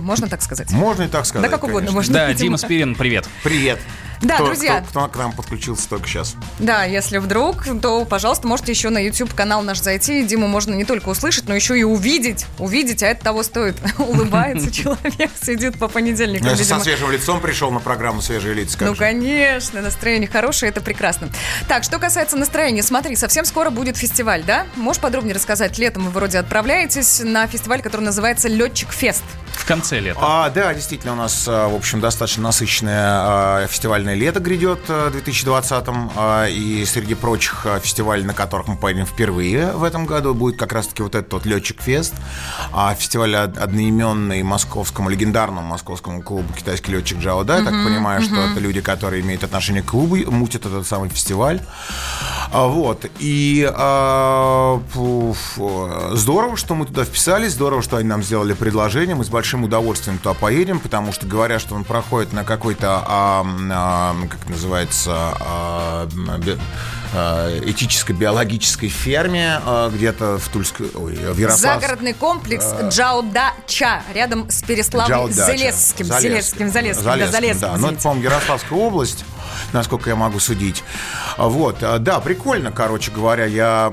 [0.00, 0.72] Можно так сказать?
[0.72, 1.50] Можно и так сказать.
[1.50, 1.94] Да как угодно конечно.
[1.94, 2.14] можно.
[2.14, 2.32] Да.
[2.32, 3.28] Дима Спирин, привет.
[3.44, 3.78] Привет.
[4.22, 4.80] Да, Кто- друзья.
[4.80, 6.36] Кто, кто к нам подключился только сейчас?
[6.58, 10.22] Да, если вдруг, то, пожалуйста, можете еще на YouTube-канал наш зайти.
[10.24, 12.46] Диму можно не только услышать, но еще и увидеть.
[12.58, 13.76] Увидеть, а это того стоит.
[13.98, 18.94] Улыбается человек, сидит по понедельникам, Ну, со свежим лицом пришел на программу «Свежие лица», Ну,
[18.94, 21.28] конечно, настроение хорошее, это прекрасно.
[21.68, 24.66] Так, что касается настроения, смотри, совсем скоро будет фестиваль, да?
[24.76, 25.78] Можешь подробнее рассказать?
[25.78, 29.24] Летом вы вроде отправляетесь на фестиваль, который называется «Летчик Фест».
[29.52, 30.18] В конце лета.
[30.22, 33.66] А, да, действительно, у нас, а, в общем, достаточно насыщенное а,
[34.10, 36.10] фестивальное лето грядет а, в 2020-м.
[36.16, 40.58] а, И среди прочих а, фестивалей, на которых мы поедем впервые в этом году, будет
[40.58, 42.14] как раз-таки вот этот вот «Летчик Фест».
[42.72, 47.58] а, Фестиваль од- одноименный московскому, легендарному московскому клубу «Китайский летчик Джао Да».
[47.58, 51.60] Я так понимаю, что это люди, которые имеют отношение к клубу, мутят этот самый фестиваль.
[52.52, 53.06] А, Вот.
[53.18, 54.78] И э,
[56.16, 59.14] здорово, что мы туда вписались, здорово, что они нам сделали предложение.
[59.14, 63.44] Мы с большим удовольствием туда поедем, потому что говорят, что он проходит на какой-то, а,
[64.28, 66.08] как называется, а,
[67.12, 71.80] этическо-биологической ферме а, где-то в Тульской, ой, в Ярославске.
[71.80, 75.46] Загородный комплекс Джауда-Ча, рядом с Переславой Джаудача.
[75.46, 76.06] Залесским.
[76.06, 77.76] Залесским, Залесским, да, Залесским, Залесским, да.
[77.76, 79.24] Ну, это, по-моему, Ярославская область,
[79.72, 80.84] насколько я могу судить.
[81.36, 83.46] Вот, да, прикольно, короче говоря.
[83.46, 83.92] Я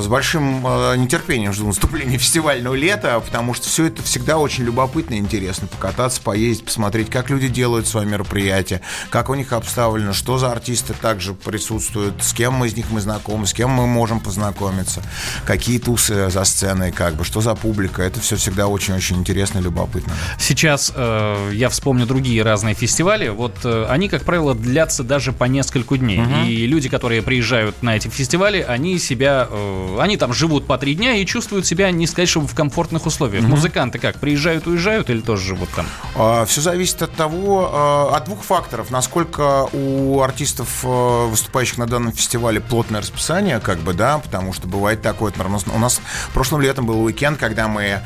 [0.00, 0.62] с большим
[0.96, 5.66] нетерпением жду наступления фестивального лета, потому что все это всегда очень любопытно и интересно.
[5.66, 10.94] Покататься, поездить, посмотреть, как люди делают свои мероприятия, как у них обставлено, что за артисты
[10.94, 15.02] также присутствуют, с кем мы из них мы знакомы, с кем мы можем познакомиться,
[15.44, 18.02] какие тусы за сценой, как бы, что за публика.
[18.02, 20.12] Это все всегда очень-очень интересно и любопытно.
[20.38, 23.28] Сейчас э, я вспомню другие разные фестивали.
[23.28, 26.20] Вот э, они, как правило, длятся даже по нескольку дней.
[26.46, 30.94] И люди, которые приезжают на эти фестивали, они себя, э, они там живут по три
[30.94, 33.44] дня и чувствуют себя, не сказать, чтобы в комфортных условиях.
[33.44, 36.46] Музыканты как, приезжают, уезжают или тоже живут там?
[36.46, 38.90] Все зависит от того, а, от двух факторов.
[38.90, 44.66] Насколько у артистов, а, выступающих на данном фестивале, плотное расписание, как бы, да, потому что
[44.66, 45.32] бывает такое.
[45.38, 46.00] У нас,
[46.32, 48.00] прошлым летом был уикенд, когда мы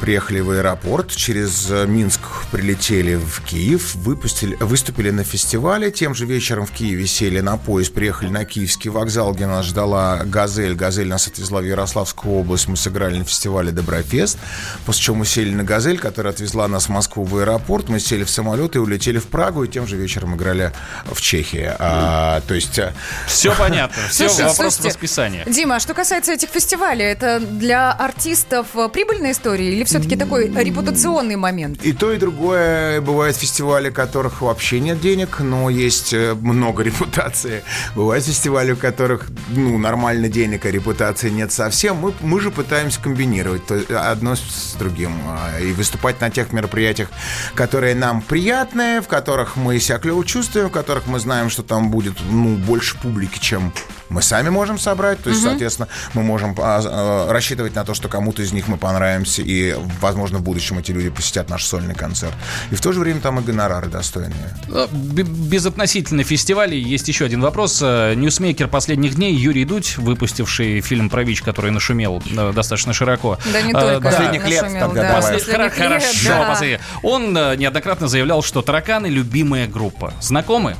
[0.00, 6.66] приехали в аэропорт, через Минск прилетели в Киев, выпустили, выступили на фестивале, тем же вечером
[6.66, 10.74] в Киеве сели на поезд, приехали на Киевский вокзал, где нас ждала «Газель».
[10.74, 14.36] «Газель» нас отвезла в Ярославскую область, мы сыграли на фестивале «Доброфест»,
[14.84, 18.24] после чего мы сели на «Газель», которая отвезла нас в Москву в аэропорт, мы сели
[18.24, 20.72] в самолет и улетели в Прагу, и тем же вечером играли
[21.04, 21.72] в Чехии.
[21.78, 22.78] А, то есть...
[22.78, 22.92] э,
[23.28, 25.44] Все понятно, все Слушайте, вопрос слушайте, расписания.
[25.46, 30.48] Дима, а что касается этих фестивалей, это для артистов э, прибыльная история или все-таки такой
[30.52, 31.84] репутационный момент?
[31.84, 33.00] И то, и другое.
[33.00, 37.62] Бывают фестивали, у которых вообще нет денег, но есть э, много репутации.
[37.94, 41.96] Бывают фестивали, у которых ну, нормально денег, а репутации нет совсем.
[41.96, 45.12] Мы, мы же пытаемся комбинировать то- одно с другим.
[45.26, 47.08] а, И выступать на тех мероприятиях,
[47.54, 51.90] которые нам приятные, в которых мы себя клево чувствуем, в которых мы знаем, что там
[51.90, 53.72] будет ну, больше публики, чем
[54.08, 55.22] мы сами можем собрать.
[55.22, 58.76] То есть, соответственно, мы можем а, а, рассчитывать на то, что кому-то из них мы
[58.76, 62.34] понравимся, и, возможно, в будущем эти люди посетят наш сольный концерт.
[62.70, 64.32] И в то же время там и гонорары достойные.
[64.68, 67.80] Б- Безотносительно фестивалей есть еще один вопрос.
[67.82, 73.38] Э, Ньюсмейкер последних дней Юрий Дудь, выпустивший фильм про ВИЧ, который нашумел э, достаточно широко.
[73.52, 75.22] Да не Э, только последних лет нашумел, тогда да, давай.
[75.38, 76.48] После- последних хоро- лет, Хорошо, да.
[76.48, 76.80] последних.
[77.02, 80.14] Он э, неоднократно заявлял, что тараканы любимая группа.
[80.20, 80.76] Знакомы?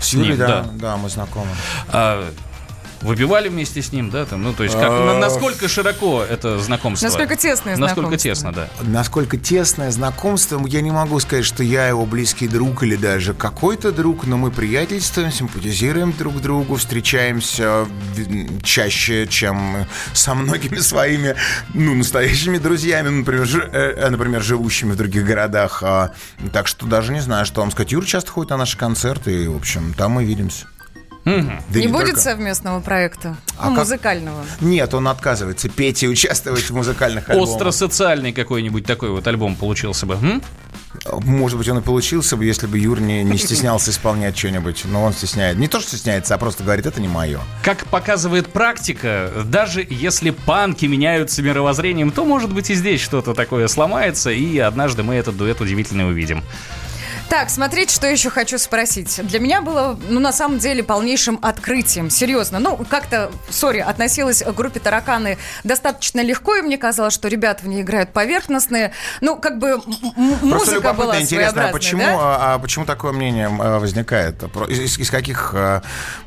[0.00, 0.66] С ним, да, да.
[0.74, 1.46] да, мы знакомы.
[1.88, 2.28] А,
[3.06, 4.24] Выпивали вместе с ним, да?
[4.26, 7.06] Там, ну, то есть, как, А, на- насколько широко это знакомство?
[7.06, 8.30] Насколько тесное Насколько знакомство?
[8.30, 8.68] тесно, да.
[8.82, 13.92] Насколько тесное знакомство, я не могу сказать, что я его близкий друг или даже какой-то
[13.92, 17.86] друг, но мы приятельствуем, симпатизируем друг другу, встречаемся
[18.62, 21.36] чаще, чем со многими своими,
[21.74, 25.82] ну, настоящими друзьями, например, жи- э, например живущими в других городах.
[25.84, 26.10] А,
[26.52, 27.92] Так что даже не знаю, что вам сказать.
[27.92, 30.66] Юра часто ходит на наши концерты, и, в общем, там мы видимся.
[31.26, 32.20] Да не и будет только.
[32.20, 33.36] совместного проекта?
[33.58, 34.44] А ну, как- музыкального.
[34.60, 37.50] Нет, он отказывается петь и участвовать в музыкальных альбомах.
[37.50, 40.14] Остро-социальный какой-нибудь такой вот альбом получился бы.
[40.14, 40.42] м?
[41.24, 44.84] Может быть, он и получился бы, если бы Юр не, не стеснялся исполнять что-нибудь.
[44.86, 45.58] Но он стесняет.
[45.58, 47.40] Не то, что стесняется, а просто говорит, это не мое.
[47.62, 53.66] Как показывает практика, даже если панки меняются мировоззрением, то, может быть, и здесь что-то такое
[53.68, 56.42] сломается, и однажды мы этот дуэт удивительный увидим.
[57.28, 59.20] Так, смотрите, что еще хочу спросить.
[59.26, 62.08] Для меня было, ну, на самом деле, полнейшим открытием.
[62.08, 62.60] Серьезно.
[62.60, 67.66] Ну, как-то, сори, относилась к группе «Тараканы» достаточно легко, и мне казалось, что ребята в
[67.68, 68.92] ней играют поверхностные.
[69.20, 72.14] Ну, как бы м- м- Просто музыка любопытно, была интересно, а почему, да?
[72.16, 74.40] а, а почему такое мнение а, возникает?
[74.68, 75.82] Из, из каких а,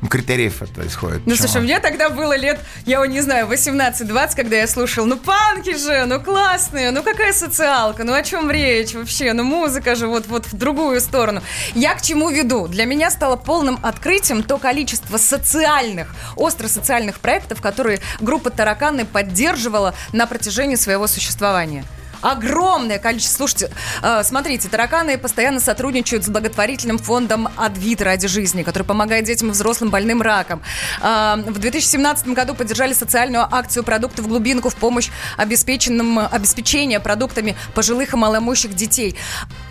[0.10, 1.22] критериев это исходит?
[1.26, 1.48] Ну, Почему?
[1.48, 6.04] слушай, мне тогда было лет, я не знаю, 18-20, когда я слушал, ну, панки же,
[6.08, 10.46] ну, классные, ну, какая социалка, ну, о чем речь вообще, ну, музыка же вот, вот
[10.48, 11.41] в другую сторону.
[11.75, 12.67] Я к чему веду?
[12.67, 19.93] Для меня стало полным открытием то количество социальных, остро социальных проектов, которые группа «Тараканы» поддерживала
[20.12, 21.86] на протяжении своего существования.
[22.21, 23.38] Огромное количество.
[23.38, 23.71] Слушайте,
[24.02, 29.52] э, смотрите, тараканы постоянно сотрудничают с благотворительным фондом «Адвит ради жизни», который помогает детям и
[29.52, 30.62] взрослым больным раком.
[31.02, 37.56] Э, в 2017 году поддержали социальную акцию «Продукты в глубинку» в помощь обеспеченным, обеспечения продуктами
[37.73, 39.15] пожилых и малоимущих детей.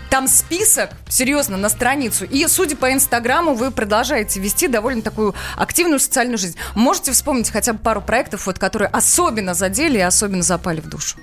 [0.09, 2.25] Там список, серьезно, на страницу.
[2.25, 6.57] И, судя по Инстаграму, вы продолжаете вести довольно такую активную социальную жизнь.
[6.73, 11.17] Можете вспомнить хотя бы пару проектов, вот, которые особенно задели и особенно запали в душу?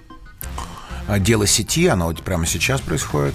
[1.09, 3.35] А, Дело сети, оно вот прямо сейчас происходит.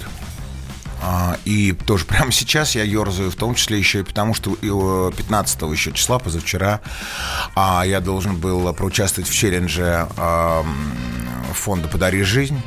[1.03, 5.11] А, И тоже прямо сейчас я ерзаю, в том числе еще и потому, что э,
[5.17, 6.79] 15 еще числа, позавчера,
[7.55, 10.07] а, я должен был проучаствовать в челлендже
[11.53, 12.61] фонда «Подари жизнь».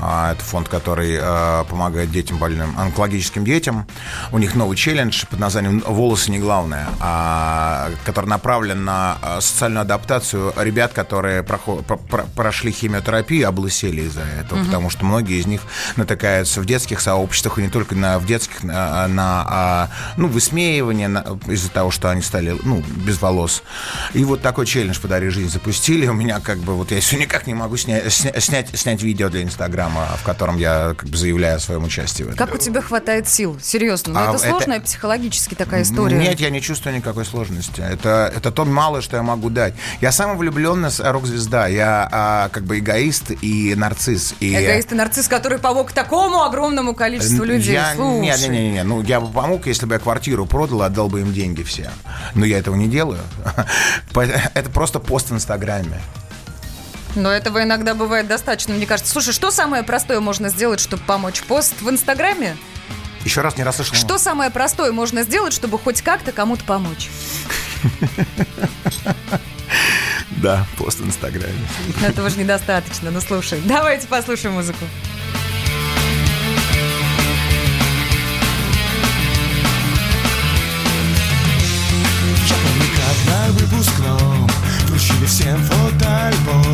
[0.00, 3.86] А, Это фонд, который э, помогает детям больным, онкологическим детям.
[4.32, 9.82] У них новый челлендж под названием «Волосы не главное», а, который направлен на э, социальную
[9.82, 14.64] адаптацию ребят, которые прошли химиотерапию облысели из-за этого.
[14.64, 15.62] Потому что многие из них
[15.96, 21.08] натыкаются в детских сообществах, и не только на, в детских, на, на, а, ну, высмеивание
[21.46, 23.62] из-за того, что они стали ну, без волос.
[24.14, 26.06] И вот такой челлендж «Подари жизнь» запустили.
[26.06, 29.28] У меня как бы, вот я все никак не могу сня- сня- снять, снять видео
[29.28, 32.38] для Инстаграма, в котором я как бы заявляю о своем участии в этом.
[32.38, 33.58] Как у тебя хватает сил?
[33.62, 36.16] Серьезно, ну А это это- сложная психологически такая история.
[36.18, 37.80] Нет, я не чувствую никакой сложности.
[37.80, 39.74] Это, это то малое, что я могу дать.
[40.00, 41.66] Я самый влюбленный с- рок-звезда.
[41.68, 44.34] Я а, как бы эгоист и нарцисс.
[44.40, 47.74] И Эгоист и нарцисс, который помог такому огромному количеству людей.
[47.74, 48.20] Я, Слушай.
[48.20, 51.20] не, не, не, не, ну я бы помог, если бы я квартиру продал, отдал бы
[51.20, 51.90] им деньги все.
[52.34, 53.20] Но я этого не делаю.
[54.54, 56.00] Это просто пост в Инстаграме.
[57.14, 59.12] Но этого иногда бывает достаточно, мне кажется.
[59.12, 61.42] Слушай, что самое простое можно сделать, чтобы помочь?
[61.42, 62.56] Пост в Инстаграме?
[63.24, 63.94] Еще раз не расслышал.
[63.94, 67.10] Что самое простое можно сделать, чтобы хоть как-то кому-то помочь?
[70.42, 71.58] Да, пост в Инстаграме.
[72.00, 73.10] Этого же недостаточно.
[73.10, 74.84] Ну слушай, давайте послушаем музыку.
[82.46, 84.48] Я помню, как на выпускном
[84.88, 86.67] Вручили всем фотоальбом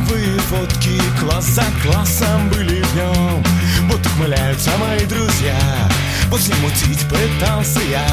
[0.00, 3.42] Групповые фотки Класс за классом были в нем
[3.90, 5.58] Вот ухмыляются мои друзья
[6.28, 8.06] Вот замутить пытался я.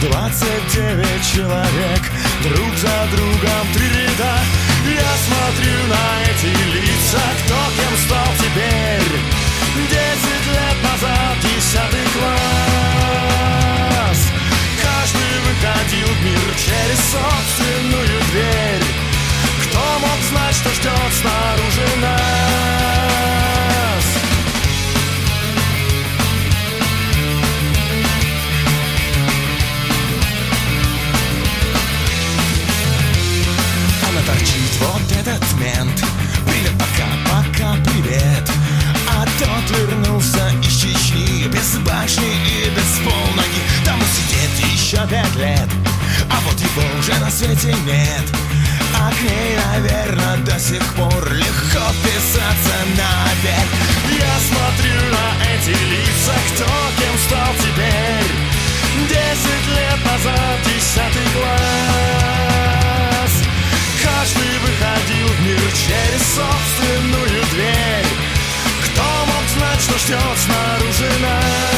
[0.00, 2.02] 29 человек
[2.42, 4.38] Друг за другом три ряда.
[4.86, 9.12] Я смотрю на эти лица Кто кем стал теперь.
[9.90, 14.20] Десять лет назад Десятый класс.
[14.82, 19.09] Каждый выходил в мир через собственную дверь
[19.70, 22.40] Кто мог знать, что ждет снаружи нас?
[34.08, 36.04] Она торчит, вот этот мент.
[36.46, 38.50] Привет, пока, пока, привет.
[39.08, 43.62] А тот вернулся из Чечни Без башни и без полноги.
[43.84, 45.68] Там сидит еще пять лет
[46.30, 48.49] А вот его уже на свете нет
[48.94, 53.70] от ней, наверное, до сих пор легко писаться наверх.
[54.10, 56.66] Я смотрю на эти лица, кто
[56.98, 58.30] кем стал теперь.
[59.08, 63.32] Десять лет назад, десятый класс.
[64.02, 68.10] Каждый выходил в мир через собственную дверь.
[68.84, 71.69] Кто мог знать, что ждет снаружи нас?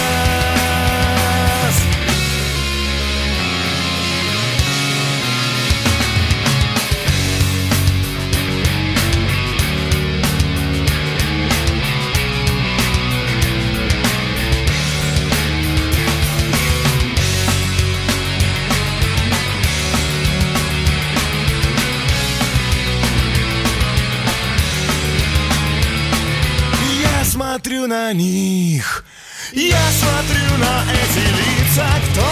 [28.13, 29.05] Них,
[29.53, 32.32] я смотрю на эти лица, кто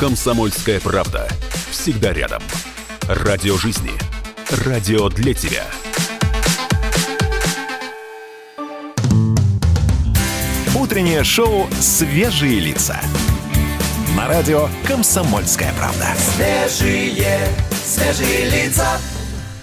[0.00, 1.28] «Комсомольская правда».
[1.70, 2.42] Всегда рядом.
[3.02, 3.90] Радио жизни.
[4.64, 5.66] Радио для тебя.
[10.74, 12.98] Утреннее шоу «Свежие лица».
[14.16, 16.06] На радио «Комсомольская правда».
[16.16, 17.46] Свежие,
[17.84, 18.98] свежие лица.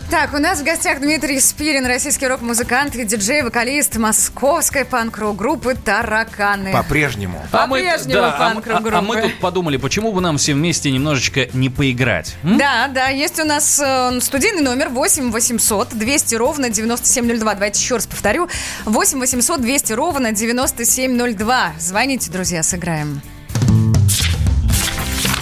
[0.10, 5.76] Так, у нас в гостях Дмитрий Спирин, российский рок-музыкант и диджей, вокалист московской панк-рок группы
[5.76, 6.72] «Тараканы».
[6.72, 7.46] По-прежнему.
[7.52, 9.30] А мы, По-прежнему а, панк-рок а- а мы группы.
[9.32, 12.36] тут подумали, почему бы нам все вместе немножечко не поиграть?
[12.44, 12.58] м?
[12.58, 17.54] Да, да, есть у нас э, студийный номер 8 800 200 ровно 9702.
[17.56, 18.48] Давайте еще раз повторю.
[18.86, 21.74] 8 800 200 ровно 9702.
[21.80, 23.22] Звоните, друзья, сыграем.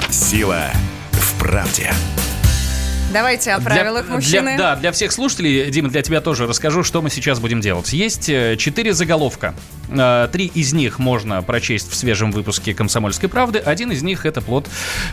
[0.10, 0.72] Сила
[1.12, 1.94] в правде.
[3.16, 4.42] Давайте о правилах для, мужчины.
[4.42, 7.94] для- да, для всех слушателей, Дима, для тебя тоже расскажу, что мы сейчас будем делать.
[7.94, 9.56] Есть э, четыре заголовка.
[9.90, 13.60] Э, Три из них можно прочесть в свежем выпуске «Комсомольской правды».
[13.60, 14.68] Один из них— это плод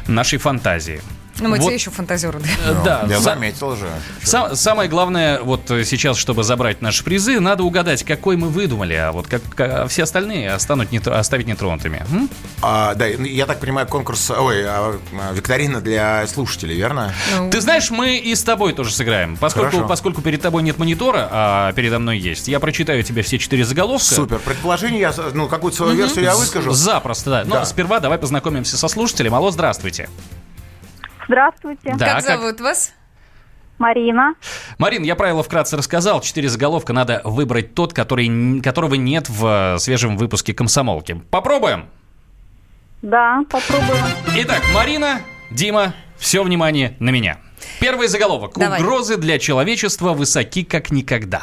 [0.08, 1.00] нашей фантазии.
[1.38, 2.40] Ну, мы Вот, те еще фантазеры.
[2.40, 2.46] да.
[2.66, 3.88] э, да, Я за- заметил уже.
[4.22, 8.94] Сам- самое главное, вот э, сейчас, чтобы забрать наши призы, надо угадать, какой мы выдумали,
[8.94, 12.04] а вот как, а все остальные останут нетро- оставить нетронутыми.
[12.10, 12.28] М?
[12.60, 17.12] А, да, я так понимаю, конкурс, ой, а, а, викторина для слушателей, верно?
[17.50, 19.36] Ты знаешь, мы и с тобой тоже сыграем.
[19.36, 19.88] Поскольку, Хорошо.
[19.88, 24.14] поскольку перед тобой нет монитора, а передо мной есть, я прочитаю тебе все четыре заголовка.
[24.14, 24.38] Супер.
[24.38, 26.72] Предположение, я, ну, какую-то свою версию я выскажу.
[26.72, 27.42] Запросто, да.
[27.46, 27.64] Но Да.
[27.64, 29.34] сперва давай познакомимся со слушателем.
[29.34, 30.08] Алло, здравствуйте.
[31.26, 31.94] Здравствуйте.
[31.96, 32.92] Да, как зовут вас?
[33.78, 34.34] Марина.
[34.78, 36.20] Марин, я правила вкратце рассказал.
[36.20, 36.92] Четыре заголовка.
[36.92, 41.20] Надо выбрать тот, который, которого нет в э, свежем выпуске «Комсомолки».
[41.30, 41.86] Попробуем?
[43.02, 44.04] Да, попробуем.
[44.36, 45.20] Итак, Марина,
[45.50, 47.38] Дима, все внимание на меня.
[47.80, 48.52] Первый заголовок.
[48.56, 48.80] Давай.
[48.80, 51.42] Угрозы для человечества высоки как никогда.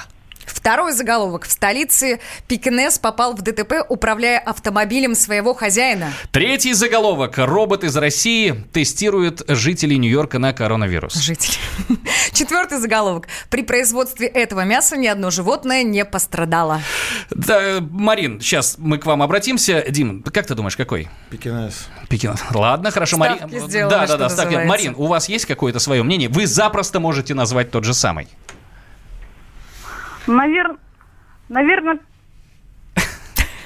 [0.54, 1.46] Второй заголовок.
[1.46, 6.12] В столице Пекинес попал в ДТП, управляя автомобилем своего хозяина.
[6.32, 7.38] Третий заголовок.
[7.38, 11.16] Робот из России тестирует жителей Нью-Йорка на коронавирус.
[11.16, 11.56] Жители.
[12.34, 13.28] Четвертый заголовок.
[13.50, 16.82] При производстве этого мяса ни одно животное не пострадало.
[17.30, 19.86] Да, Марин, сейчас мы к вам обратимся.
[19.90, 21.08] Дим, как ты думаешь, какой?
[21.30, 21.88] Пекинес.
[22.10, 22.36] Пекин.
[22.54, 23.90] Ладно, хорошо, Ставки Марин.
[23.90, 24.56] да, да, да, ставки.
[24.56, 26.30] Марин, у вас есть какое-то свое мнение?
[26.30, 28.28] Вы запросто можете назвать тот же самый.
[30.30, 30.78] Навер...
[31.50, 32.00] Наверное...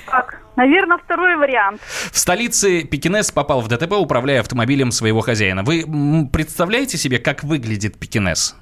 [0.06, 1.82] Так, наверное, второй вариант.
[2.12, 5.64] В столице Пекинес попал в ДТП, управляя автомобилем своего хозяина.
[5.64, 5.86] Вы
[6.32, 8.56] представляете себе, как выглядит Пекинес?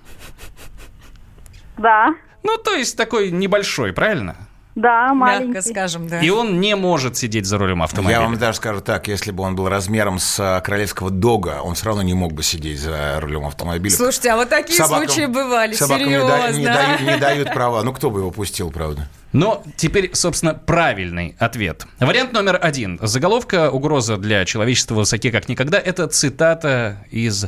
[1.77, 4.35] Да, Ну, то есть такой небольшой, правильно?
[4.75, 5.53] Да, маленький.
[5.53, 6.19] Мягко скажем, да.
[6.21, 8.19] И он не может сидеть за рулем автомобиля.
[8.19, 11.75] Я вам даже скажу так, если бы он был размером с а, королевского дога, он
[11.75, 13.95] все равно не мог бы сидеть за рулем автомобиля.
[13.95, 16.29] Слушайте, а вот такие Собакам- случаи бывали, собакам не, серьезно.
[16.37, 17.83] да- не дают, не дают права.
[17.83, 19.07] Ну, кто бы его пустил, правда?
[19.33, 21.85] Но теперь, собственно, правильный ответ.
[21.99, 22.99] Вариант номер один.
[23.01, 27.45] Заголовка «Угроза для человечества высоки как никогда»— это цитата из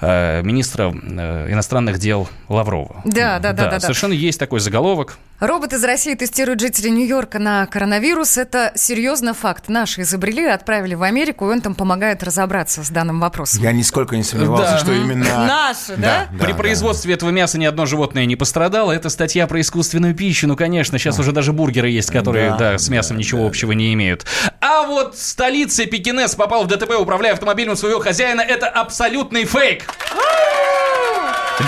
[0.00, 3.02] э, министра э, иностранных дел Лаврова.
[3.04, 3.80] Да, да, да, да, да.
[3.80, 5.18] Совершенно есть такой заголовок.
[5.40, 8.36] Робот из России тестирует жителей Нью-Йорка на коронавирус.
[8.36, 9.68] Это серьезно факт.
[9.68, 13.62] Наши изобрели, отправили в Америку, и он там помогает разобраться с данным вопросом.
[13.62, 14.78] Я нисколько не сомневался, Да.
[14.78, 15.24] что именно...
[15.46, 16.28] Наши, да?
[16.38, 18.92] При производстве этого мяса ни одно животное не пострадало.
[18.92, 20.46] Это статья про искусственную пищу.
[20.46, 23.94] Ну, конечно, сейчас уже даже бургеры есть, которые, да, Да, с мясом ничего общего не
[23.94, 24.26] имеют.
[24.60, 28.42] А вот столица Пекинес попал в ДТП, управляя автомобилем своего хозяина.
[28.42, 29.84] Это абсолютный фейк.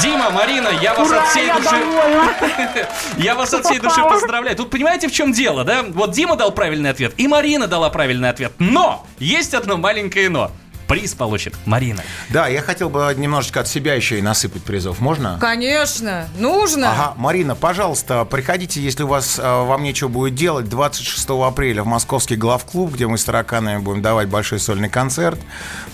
[0.00, 1.76] Дима, Марина, я вас от всей души...
[3.18, 4.56] Я вас от всей души поздравляю.
[4.56, 5.82] Тут понимаете, в чем дело, да?
[5.82, 8.52] Вот Дима дал правильный ответ, и Марина дала правильный ответ.
[8.58, 9.06] Но!
[9.18, 10.50] Есть одно маленькое но.
[10.92, 12.02] Приз получит Марина.
[12.28, 15.00] Да, я хотел бы немножечко от себя еще и насыпать призов.
[15.00, 15.38] Можно?
[15.40, 16.92] Конечно, нужно.
[16.92, 21.86] Ага, Марина, пожалуйста, приходите, если у вас э, вам нечего будет делать, 26 апреля в
[21.86, 25.40] Московский главклуб, где мы с тараканами будем давать большой сольный концерт.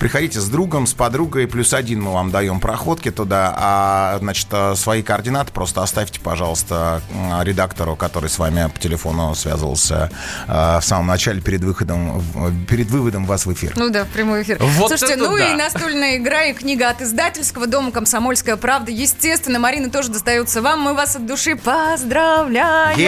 [0.00, 4.74] Приходите с другом, с подругой, плюс один мы вам даем проходки туда, а, значит, э,
[4.74, 7.02] свои координаты просто оставьте, пожалуйста,
[7.42, 10.10] редактору, который с вами по телефону связывался
[10.48, 12.20] э, в самом начале перед выходом,
[12.68, 13.74] перед выводом вас в эфир.
[13.76, 14.58] Ну да, в прямой эфир.
[14.58, 15.52] Вот Слушайте, это ну да.
[15.52, 18.90] и настольная игра и книга от издательского дома «Комсомольская правда».
[18.90, 20.80] Естественно, Марина тоже достается вам.
[20.80, 22.98] Мы вас от души поздравляем.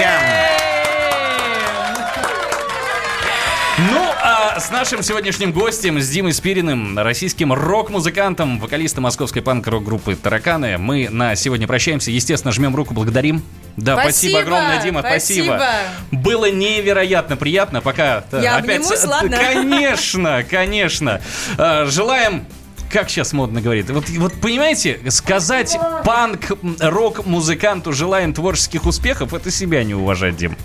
[3.88, 10.76] Ну, а с нашим сегодняшним гостем, с Димой Спириным, российским рок-музыкантом, вокалистом московской панк-рок-группы «Тараканы»,
[10.76, 12.10] мы на сегодня прощаемся.
[12.10, 13.42] Естественно, жмем руку, благодарим.
[13.76, 15.44] Да, спасибо, Спасибо, огромное, Дима, спасибо.
[15.56, 16.22] спасибо.
[16.22, 18.24] Было невероятно приятно, пока...
[18.32, 18.80] э, Я опять...
[18.80, 19.36] обнимусь, ладно?
[19.38, 21.20] Конечно, конечно.
[21.56, 22.44] Э, Желаем
[22.90, 29.50] как сейчас модно говорит, вот, вот понимаете, сказать панк, м, рок-музыканту желаем творческих успехов, это
[29.50, 30.56] себя не уважать, Дим.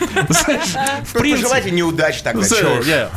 [0.00, 2.46] В принципе, Пожелайте неудач тогда.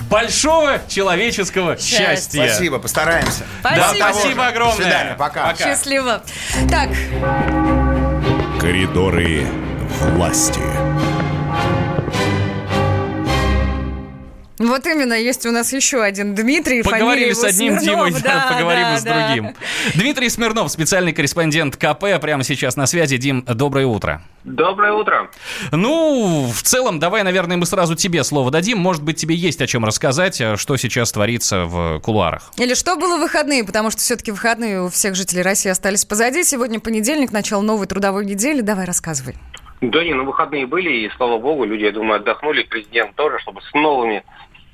[0.09, 2.47] Большого человеческого Счастья.
[2.47, 3.43] Спасибо, постараемся.
[3.61, 4.47] Спасибо.
[4.47, 4.76] Огромное.
[4.78, 5.55] До свидания, пока.
[5.55, 6.24] Счастливо.
[6.70, 6.89] Так,
[8.59, 9.45] Коридоры
[10.16, 10.61] власти.
[14.70, 16.84] Вот именно, есть у нас еще один Дмитрий.
[16.84, 18.09] Поговорили с одним Смирнов.
[18.09, 19.28] Димой, Да, поговорим да, с да.
[19.28, 19.55] другим.
[19.95, 23.18] Дмитрий Смирнов, специальный корреспондент КП, прямо сейчас на связи.
[23.18, 24.22] Дим, доброе утро.
[24.43, 25.30] Доброе утро.
[25.72, 28.78] Ну, в целом, давай, наверное, мы сразу тебе слово дадим.
[28.78, 32.51] Может быть, тебе есть о чем рассказать, а что сейчас творится в кулуарах.
[32.57, 36.43] Или что было в выходные, потому что все-таки выходные у всех жителей России остались позади.
[36.43, 38.61] Сегодня понедельник, начало новой трудовой недели.
[38.61, 39.36] Давай рассказывай.
[39.82, 43.61] Да не, ну выходные были, и слава богу, люди, я думаю, отдохнули, президент тоже, чтобы
[43.61, 44.24] с новыми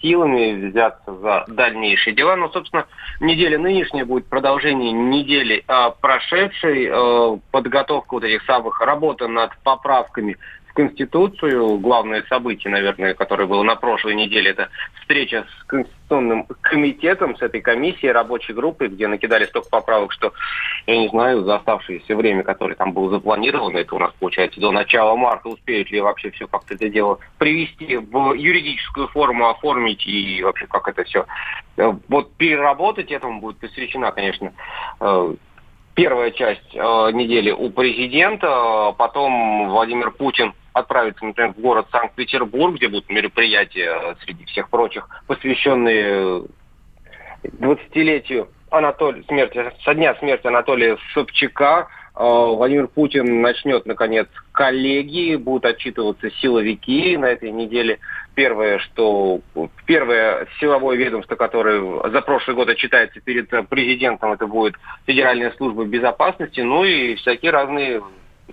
[0.01, 2.35] силами взяться за дальнейшие дела.
[2.35, 2.85] Но, собственно,
[3.19, 10.37] неделя нынешняя будет продолжение недели а, прошедшей, э, подготовка вот этих самых, работа над поправками
[10.79, 11.77] Конституцию.
[11.79, 14.69] Главное событие, наверное, которое было на прошлой неделе, это
[15.01, 20.31] встреча с Конституционным комитетом, с этой комиссией, рабочей группой, где накидали столько поправок, что,
[20.87, 24.71] я не знаю, за оставшееся время, которое там было запланировано, это у нас получается до
[24.71, 30.41] начала марта, успеют ли вообще все как-то это дело привести в юридическую форму, оформить и
[30.43, 31.25] вообще как это все
[31.75, 34.53] э, вот переработать, этому будет посвящена, конечно,
[35.01, 35.35] э,
[35.93, 42.75] первая часть э, недели у президента, э, потом Владимир Путин отправится, например, в город Санкт-Петербург,
[42.75, 46.43] где будут мероприятия э, среди всех прочих, посвященные
[47.43, 51.87] э, 20-летию Анатолия, смерти, со дня смерти Анатолия Собчака.
[52.15, 57.99] Э, Владимир Путин начнет, наконец, коллегии, будут отчитываться силовики на этой неделе.
[58.35, 59.41] Первое, что
[59.85, 64.75] первое силовое ведомство, которое за прошлый год отчитается перед президентом, это будет
[65.05, 68.01] Федеральная служба безопасности, ну и всякие разные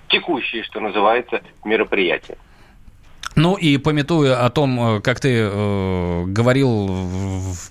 [0.09, 2.37] текущие, что называется, мероприятия.
[3.37, 6.91] Ну и пометуя о том, э, как ты э, говорил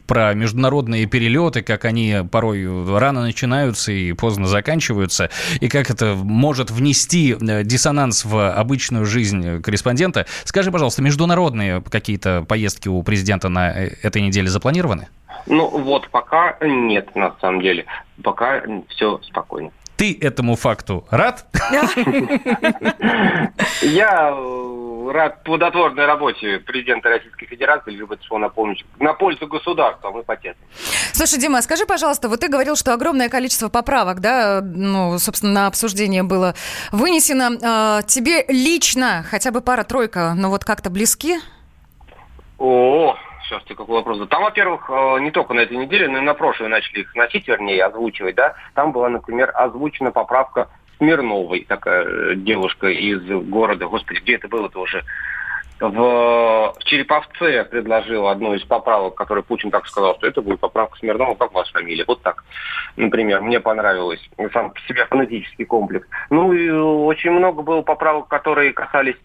[0.05, 2.67] про международные перелеты, как они порой
[2.97, 9.59] рано начинаются и поздно заканчиваются, и как это может внести э, диссонанс в обычную жизнь
[9.63, 15.07] корреспондента, скажи, пожалуйста, международные какие-то поездки у президента на э, этой неделе запланированы?
[15.47, 17.85] Ну вот пока нет, на самом деле.
[18.23, 19.71] Пока все спокойно.
[19.97, 21.45] Ты этому факту рад?
[23.81, 30.09] Я э, рад плодотворной работе президента Российской Федерации, это шло на, помощь, на пользу государства,
[30.09, 30.57] а мы потешим.
[31.13, 35.67] Слушай, Дима, скажи, пожалуйста, вот ты говорил, что огромное количество поправок, да, ну, собственно, на
[35.67, 36.55] обсуждение было
[36.91, 37.57] вынесено.
[37.63, 41.39] А, Тебе лично хотя бы пара-тройка, ну вот как-то близки?
[42.57, 43.15] О,
[43.45, 44.27] сейчас ты какой вопрос.
[44.29, 47.47] Там, во-первых, э, не только на этой неделе, но и на прошлой начали их носить,
[47.47, 48.55] вернее, озвучивать, да.
[48.73, 54.79] Там была, например, озвучена поправка Смирновой, такая э, девушка из города, господи, где это было-то
[54.79, 55.03] уже?
[55.79, 60.97] В, в Череповце предложил одну из поправок, которую Путин так сказал, что это будет поправка
[60.99, 62.05] Смирнова, как ваша фамилия.
[62.07, 62.45] Вот так,
[62.95, 64.21] например, мне понравилось.
[64.53, 66.07] Сам по себе фонетический комплекс.
[66.29, 69.17] Ну и очень много было поправок, которые касались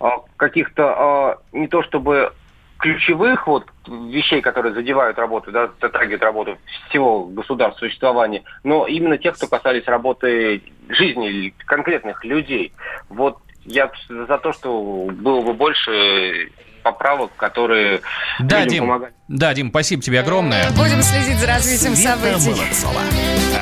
[0.00, 2.32] а, каких-то не то чтобы
[2.80, 6.58] ключевых вот вещей, которые задевают работу, да, затрагивают работу
[6.88, 12.72] всего государства существования, но именно тех, кто касались работы жизни конкретных людей.
[13.08, 16.50] Вот я за то, что было бы больше
[16.82, 18.00] поправок, которые
[18.40, 18.84] Да, Дим.
[18.84, 19.14] помогают.
[19.28, 20.70] Да, Дим, спасибо тебе огромное.
[20.70, 22.58] Будем следить за развитием Света событий.
[22.60, 23.00] Молодцова.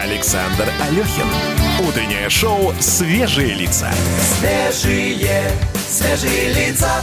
[0.02, 1.26] Александр Алехин.
[1.88, 3.90] Утреннее шоу «Свежие лица».
[3.92, 7.02] Свежие, свежие лица.